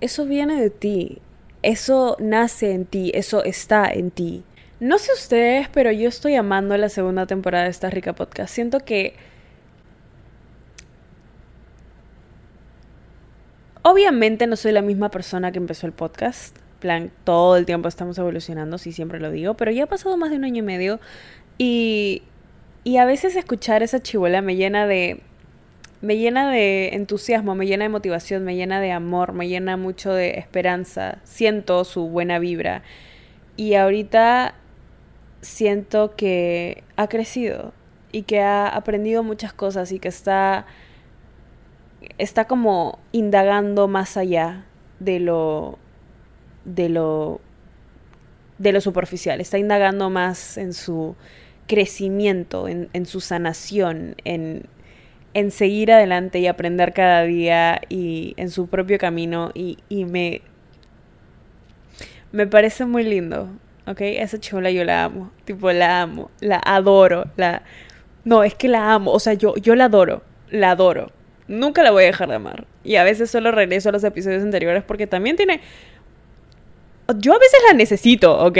Eso 0.00 0.26
viene 0.26 0.60
de 0.60 0.70
ti 0.70 1.20
eso 1.64 2.18
nace 2.20 2.72
en 2.72 2.84
ti, 2.84 3.10
eso 3.14 3.42
está 3.42 3.90
en 3.90 4.10
ti. 4.10 4.44
No 4.80 4.98
sé 4.98 5.12
ustedes, 5.14 5.68
pero 5.68 5.90
yo 5.92 6.10
estoy 6.10 6.34
amando 6.34 6.76
la 6.76 6.90
segunda 6.90 7.26
temporada 7.26 7.64
de 7.64 7.70
esta 7.70 7.88
rica 7.88 8.12
podcast. 8.12 8.54
Siento 8.54 8.80
que... 8.80 9.14
Obviamente 13.80 14.46
no 14.46 14.56
soy 14.56 14.72
la 14.72 14.82
misma 14.82 15.10
persona 15.10 15.52
que 15.52 15.58
empezó 15.58 15.86
el 15.86 15.94
podcast. 15.94 16.54
plan, 16.80 17.10
todo 17.24 17.56
el 17.56 17.64
tiempo 17.64 17.88
estamos 17.88 18.18
evolucionando, 18.18 18.76
sí, 18.76 18.92
siempre 18.92 19.18
lo 19.18 19.30
digo. 19.30 19.54
Pero 19.54 19.70
ya 19.70 19.84
ha 19.84 19.86
pasado 19.86 20.18
más 20.18 20.30
de 20.30 20.36
un 20.36 20.44
año 20.44 20.58
y 20.58 20.66
medio. 20.66 21.00
Y, 21.58 22.22
y 22.82 22.96
a 22.96 23.04
veces 23.04 23.36
escuchar 23.36 23.82
esa 23.82 24.02
chivuela 24.02 24.42
me 24.42 24.56
llena 24.56 24.86
de 24.86 25.20
me 26.04 26.18
llena 26.18 26.50
de 26.50 26.88
entusiasmo, 26.88 27.54
me 27.54 27.66
llena 27.66 27.84
de 27.84 27.88
motivación, 27.88 28.44
me 28.44 28.56
llena 28.56 28.78
de 28.78 28.92
amor, 28.92 29.32
me 29.32 29.48
llena 29.48 29.78
mucho 29.78 30.12
de 30.12 30.38
esperanza. 30.38 31.18
Siento 31.24 31.82
su 31.84 32.08
buena 32.08 32.38
vibra. 32.38 32.82
Y 33.56 33.74
ahorita 33.74 34.54
siento 35.40 36.14
que 36.14 36.82
ha 36.96 37.08
crecido 37.08 37.72
y 38.12 38.22
que 38.22 38.40
ha 38.40 38.68
aprendido 38.68 39.22
muchas 39.22 39.54
cosas 39.54 39.92
y 39.92 39.98
que 39.98 40.08
está 40.08 40.66
está 42.18 42.46
como 42.46 42.98
indagando 43.12 43.88
más 43.88 44.16
allá 44.16 44.66
de 45.00 45.20
lo 45.20 45.78
de 46.64 46.88
lo 46.90 47.40
de 48.58 48.72
lo 48.72 48.80
superficial, 48.80 49.40
está 49.40 49.58
indagando 49.58 50.10
más 50.10 50.58
en 50.58 50.74
su 50.74 51.16
crecimiento, 51.66 52.68
en, 52.68 52.88
en 52.92 53.06
su 53.06 53.20
sanación, 53.20 54.16
en, 54.24 54.66
en 55.34 55.50
seguir 55.50 55.92
adelante 55.92 56.38
y 56.38 56.46
aprender 56.46 56.92
cada 56.92 57.22
día 57.22 57.80
y 57.88 58.34
en 58.36 58.50
su 58.50 58.68
propio 58.68 58.98
camino 58.98 59.50
y, 59.54 59.78
y 59.88 60.04
me, 60.04 60.42
me 62.32 62.46
parece 62.46 62.84
muy 62.84 63.04
lindo, 63.04 63.48
¿ok? 63.86 64.00
Esa 64.00 64.38
chola 64.38 64.70
yo 64.70 64.84
la 64.84 65.04
amo, 65.04 65.32
tipo 65.44 65.70
la 65.72 66.02
amo, 66.02 66.30
la 66.40 66.60
adoro, 66.64 67.26
la... 67.36 67.62
No, 68.24 68.42
es 68.42 68.54
que 68.54 68.68
la 68.68 68.94
amo, 68.94 69.12
o 69.12 69.20
sea, 69.20 69.34
yo, 69.34 69.54
yo 69.56 69.74
la 69.74 69.84
adoro, 69.86 70.22
la 70.50 70.70
adoro. 70.70 71.12
Nunca 71.46 71.82
la 71.82 71.90
voy 71.90 72.04
a 72.04 72.06
dejar 72.06 72.28
de 72.28 72.36
amar. 72.36 72.66
Y 72.82 72.96
a 72.96 73.04
veces 73.04 73.30
solo 73.30 73.50
regreso 73.50 73.90
a 73.90 73.92
los 73.92 74.02
episodios 74.02 74.42
anteriores 74.42 74.82
porque 74.82 75.06
también 75.06 75.36
tiene... 75.36 75.60
Yo 77.18 77.34
a 77.34 77.38
veces 77.38 77.60
la 77.68 77.76
necesito, 77.76 78.38
¿ok? 78.46 78.58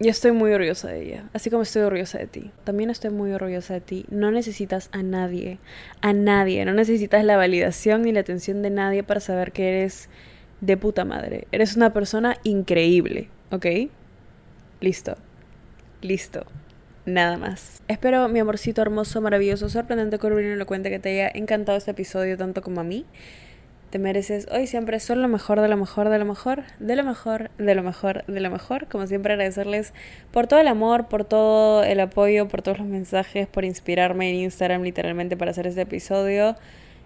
Yo 0.00 0.10
estoy 0.10 0.32
muy 0.32 0.52
orgullosa 0.52 0.88
de 0.88 1.02
ella, 1.02 1.24
así 1.32 1.50
como 1.50 1.62
estoy 1.62 1.82
orgullosa 1.82 2.18
de 2.18 2.26
ti. 2.26 2.50
También 2.64 2.90
estoy 2.90 3.10
muy 3.10 3.32
orgullosa 3.32 3.74
de 3.74 3.80
ti. 3.80 4.06
No 4.10 4.32
necesitas 4.32 4.88
a 4.90 5.04
nadie, 5.04 5.58
a 6.00 6.12
nadie. 6.12 6.64
No 6.64 6.72
necesitas 6.74 7.24
la 7.24 7.36
validación 7.36 8.02
ni 8.02 8.10
la 8.10 8.20
atención 8.20 8.60
de 8.62 8.70
nadie 8.70 9.04
para 9.04 9.20
saber 9.20 9.52
que 9.52 9.68
eres 9.68 10.08
de 10.60 10.76
puta 10.76 11.04
madre. 11.04 11.46
Eres 11.52 11.76
una 11.76 11.92
persona 11.92 12.38
increíble, 12.42 13.28
¿ok? 13.52 13.66
Listo. 14.80 15.16
Listo. 16.02 16.44
Nada 17.06 17.36
más. 17.36 17.82
Espero, 17.86 18.28
mi 18.28 18.40
amorcito 18.40 18.82
hermoso, 18.82 19.20
maravilloso, 19.20 19.68
sorprendente, 19.68 20.18
curvilíneo, 20.18 20.54
elocuente, 20.54 20.90
que 20.90 20.98
te 20.98 21.10
haya 21.10 21.30
encantado 21.32 21.78
este 21.78 21.92
episodio 21.92 22.36
tanto 22.36 22.62
como 22.62 22.80
a 22.80 22.84
mí 22.84 23.06
te 23.94 24.00
mereces 24.00 24.48
hoy 24.50 24.66
siempre 24.66 24.98
solo 24.98 25.22
lo 25.22 25.28
mejor, 25.28 25.60
de 25.60 25.68
lo 25.68 25.76
mejor, 25.76 26.08
de 26.08 26.18
lo 26.18 26.24
mejor, 26.24 26.64
de 26.80 26.96
lo 26.96 27.04
mejor, 27.04 27.52
de 27.58 27.76
lo 27.76 27.84
mejor, 27.84 28.24
de 28.26 28.40
lo 28.40 28.50
mejor. 28.50 28.88
Como 28.88 29.06
siempre 29.06 29.34
agradecerles 29.34 29.94
por 30.32 30.48
todo 30.48 30.58
el 30.58 30.66
amor, 30.66 31.06
por 31.06 31.24
todo 31.24 31.84
el 31.84 32.00
apoyo, 32.00 32.48
por 32.48 32.60
todos 32.60 32.80
los 32.80 32.88
mensajes, 32.88 33.46
por 33.46 33.64
inspirarme 33.64 34.30
en 34.30 34.34
Instagram 34.34 34.82
literalmente 34.82 35.36
para 35.36 35.52
hacer 35.52 35.68
este 35.68 35.82
episodio. 35.82 36.56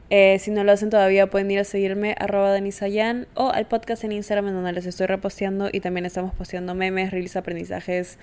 Eh, 0.09 0.39
si 0.39 0.51
no 0.51 0.65
lo 0.65 0.73
hacen 0.73 0.89
todavía 0.89 1.27
pueden 1.27 1.51
ir 1.51 1.59
a 1.59 1.65
seguirme 1.65 2.15
arroba 2.19 2.53
denisayan 2.53 3.27
o 3.35 3.51
al 3.51 3.67
podcast 3.67 4.05
en 4.05 4.13
Instagram 4.13 4.49
en 4.49 4.55
donde 4.55 4.73
les 4.73 4.87
estoy 4.87 5.09
reposteando 5.09 5.69
y 5.71 5.81
también 5.81 6.07
estamos 6.07 6.35
posteando 6.35 6.75
memes, 6.75 7.11
reels, 7.11 7.37
aprendizajes, 7.37 8.19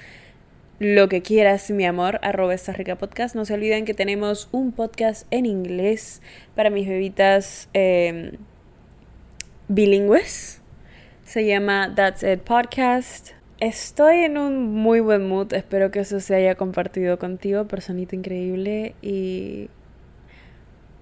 lo 0.80 1.08
que 1.08 1.22
quieras, 1.22 1.70
mi 1.70 1.86
amor, 1.86 2.20
arroba 2.24 2.56
esta 2.56 2.74
rica 2.74 2.96
podcast. 2.96 3.36
No 3.36 3.46
se 3.46 3.54
olviden 3.54 3.86
que 3.86 3.94
tenemos 3.94 4.50
un 4.52 4.72
podcast 4.72 5.28
en 5.30 5.46
inglés 5.46 6.24
para 6.56 6.72
mis 6.72 6.88
bebitas. 6.88 7.70
Eh, 7.76 8.40
bilingües. 9.68 10.62
Se 11.24 11.46
llama 11.46 11.94
That's 11.96 12.24
It 12.24 12.42
Podcast. 12.42 13.32
Estoy 13.60 14.18
en 14.18 14.38
un 14.38 14.74
muy 14.74 15.00
buen 15.00 15.28
mood. 15.28 15.54
Espero 15.54 15.92
que 15.92 16.00
eso 16.00 16.20
se 16.20 16.36
haya 16.36 16.56
compartido 16.56 17.18
contigo, 17.18 17.66
personita 17.66 18.16
increíble. 18.16 18.96
Y 19.02 19.70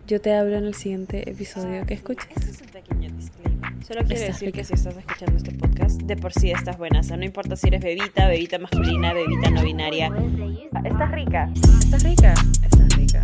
yo 0.07 0.21
te 0.21 0.33
hablo 0.33 0.57
en 0.57 0.65
el 0.65 0.75
siguiente 0.75 1.29
episodio 1.29 1.85
que 1.85 1.95
escuches. 1.95 2.29
Este 2.35 2.51
es 2.51 2.61
un 2.61 2.67
pequeño 2.67 3.11
disclaimer. 3.15 3.83
Solo 3.85 4.05
quiero 4.05 4.21
decir 4.21 4.51
que 4.53 4.63
si 4.63 4.75
estás 4.75 4.95
escuchando 4.95 5.35
este 5.35 5.51
podcast, 5.51 6.01
de 6.01 6.15
por 6.15 6.31
sí 6.31 6.51
estás 6.51 6.77
buena. 6.77 7.01
O 7.01 7.03
sea, 7.03 7.17
no 7.17 7.25
importa 7.25 7.55
si 7.55 7.67
eres 7.67 7.81
bebita, 7.81 8.27
bebita 8.27 8.59
masculina, 8.59 9.13
bebita 9.13 9.49
no 9.49 9.63
binaria. 9.63 10.09
Estás 10.85 11.11
rica. 11.11 11.49
Estás 11.53 12.03
rica. 12.03 12.33
Estás 12.63 12.95
rica. 12.95 13.23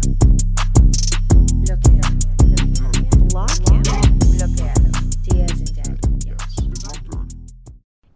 Lo 3.34 4.18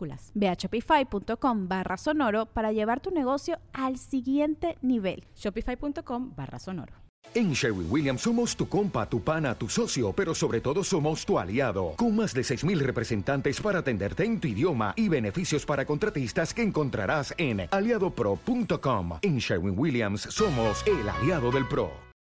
minúsculas. 0.00 0.30
Ve 0.34 0.48
a 0.48 0.54
shopify.com 0.54 1.68
barra 1.68 1.96
sonoro 1.96 2.46
para 2.46 2.72
llevar 2.72 3.00
tu 3.00 3.10
negocio 3.10 3.58
al 3.72 3.98
siguiente 3.98 4.78
nivel. 4.82 5.24
Shopify.com 5.36 6.34
barra 6.34 6.58
sonoro. 6.58 6.94
En 7.34 7.52
Sherwin 7.52 7.86
Williams 7.88 8.22
somos 8.22 8.56
tu 8.56 8.66
compa, 8.68 9.08
tu 9.08 9.20
pana, 9.22 9.54
tu 9.54 9.68
socio, 9.68 10.12
pero 10.12 10.34
sobre 10.34 10.60
todo 10.60 10.82
somos 10.82 11.24
tu 11.24 11.38
aliado, 11.38 11.92
con 11.96 12.16
más 12.16 12.34
de 12.34 12.40
6.000 12.40 12.78
representantes 12.80 13.60
para 13.60 13.80
atenderte 13.80 14.24
en 14.24 14.40
tu 14.40 14.48
idioma 14.48 14.94
y 14.96 15.08
beneficios 15.08 15.64
para 15.64 15.84
contratistas 15.84 16.52
que 16.52 16.62
encontrarás 16.62 17.32
en 17.36 17.68
aliadopro.com. 17.70 19.18
En 19.22 19.38
Sherwin 19.38 19.78
Williams 19.78 20.22
somos 20.22 20.82
el 20.86 21.08
aliado 21.08 21.52
del 21.52 21.68
PRO. 21.68 22.09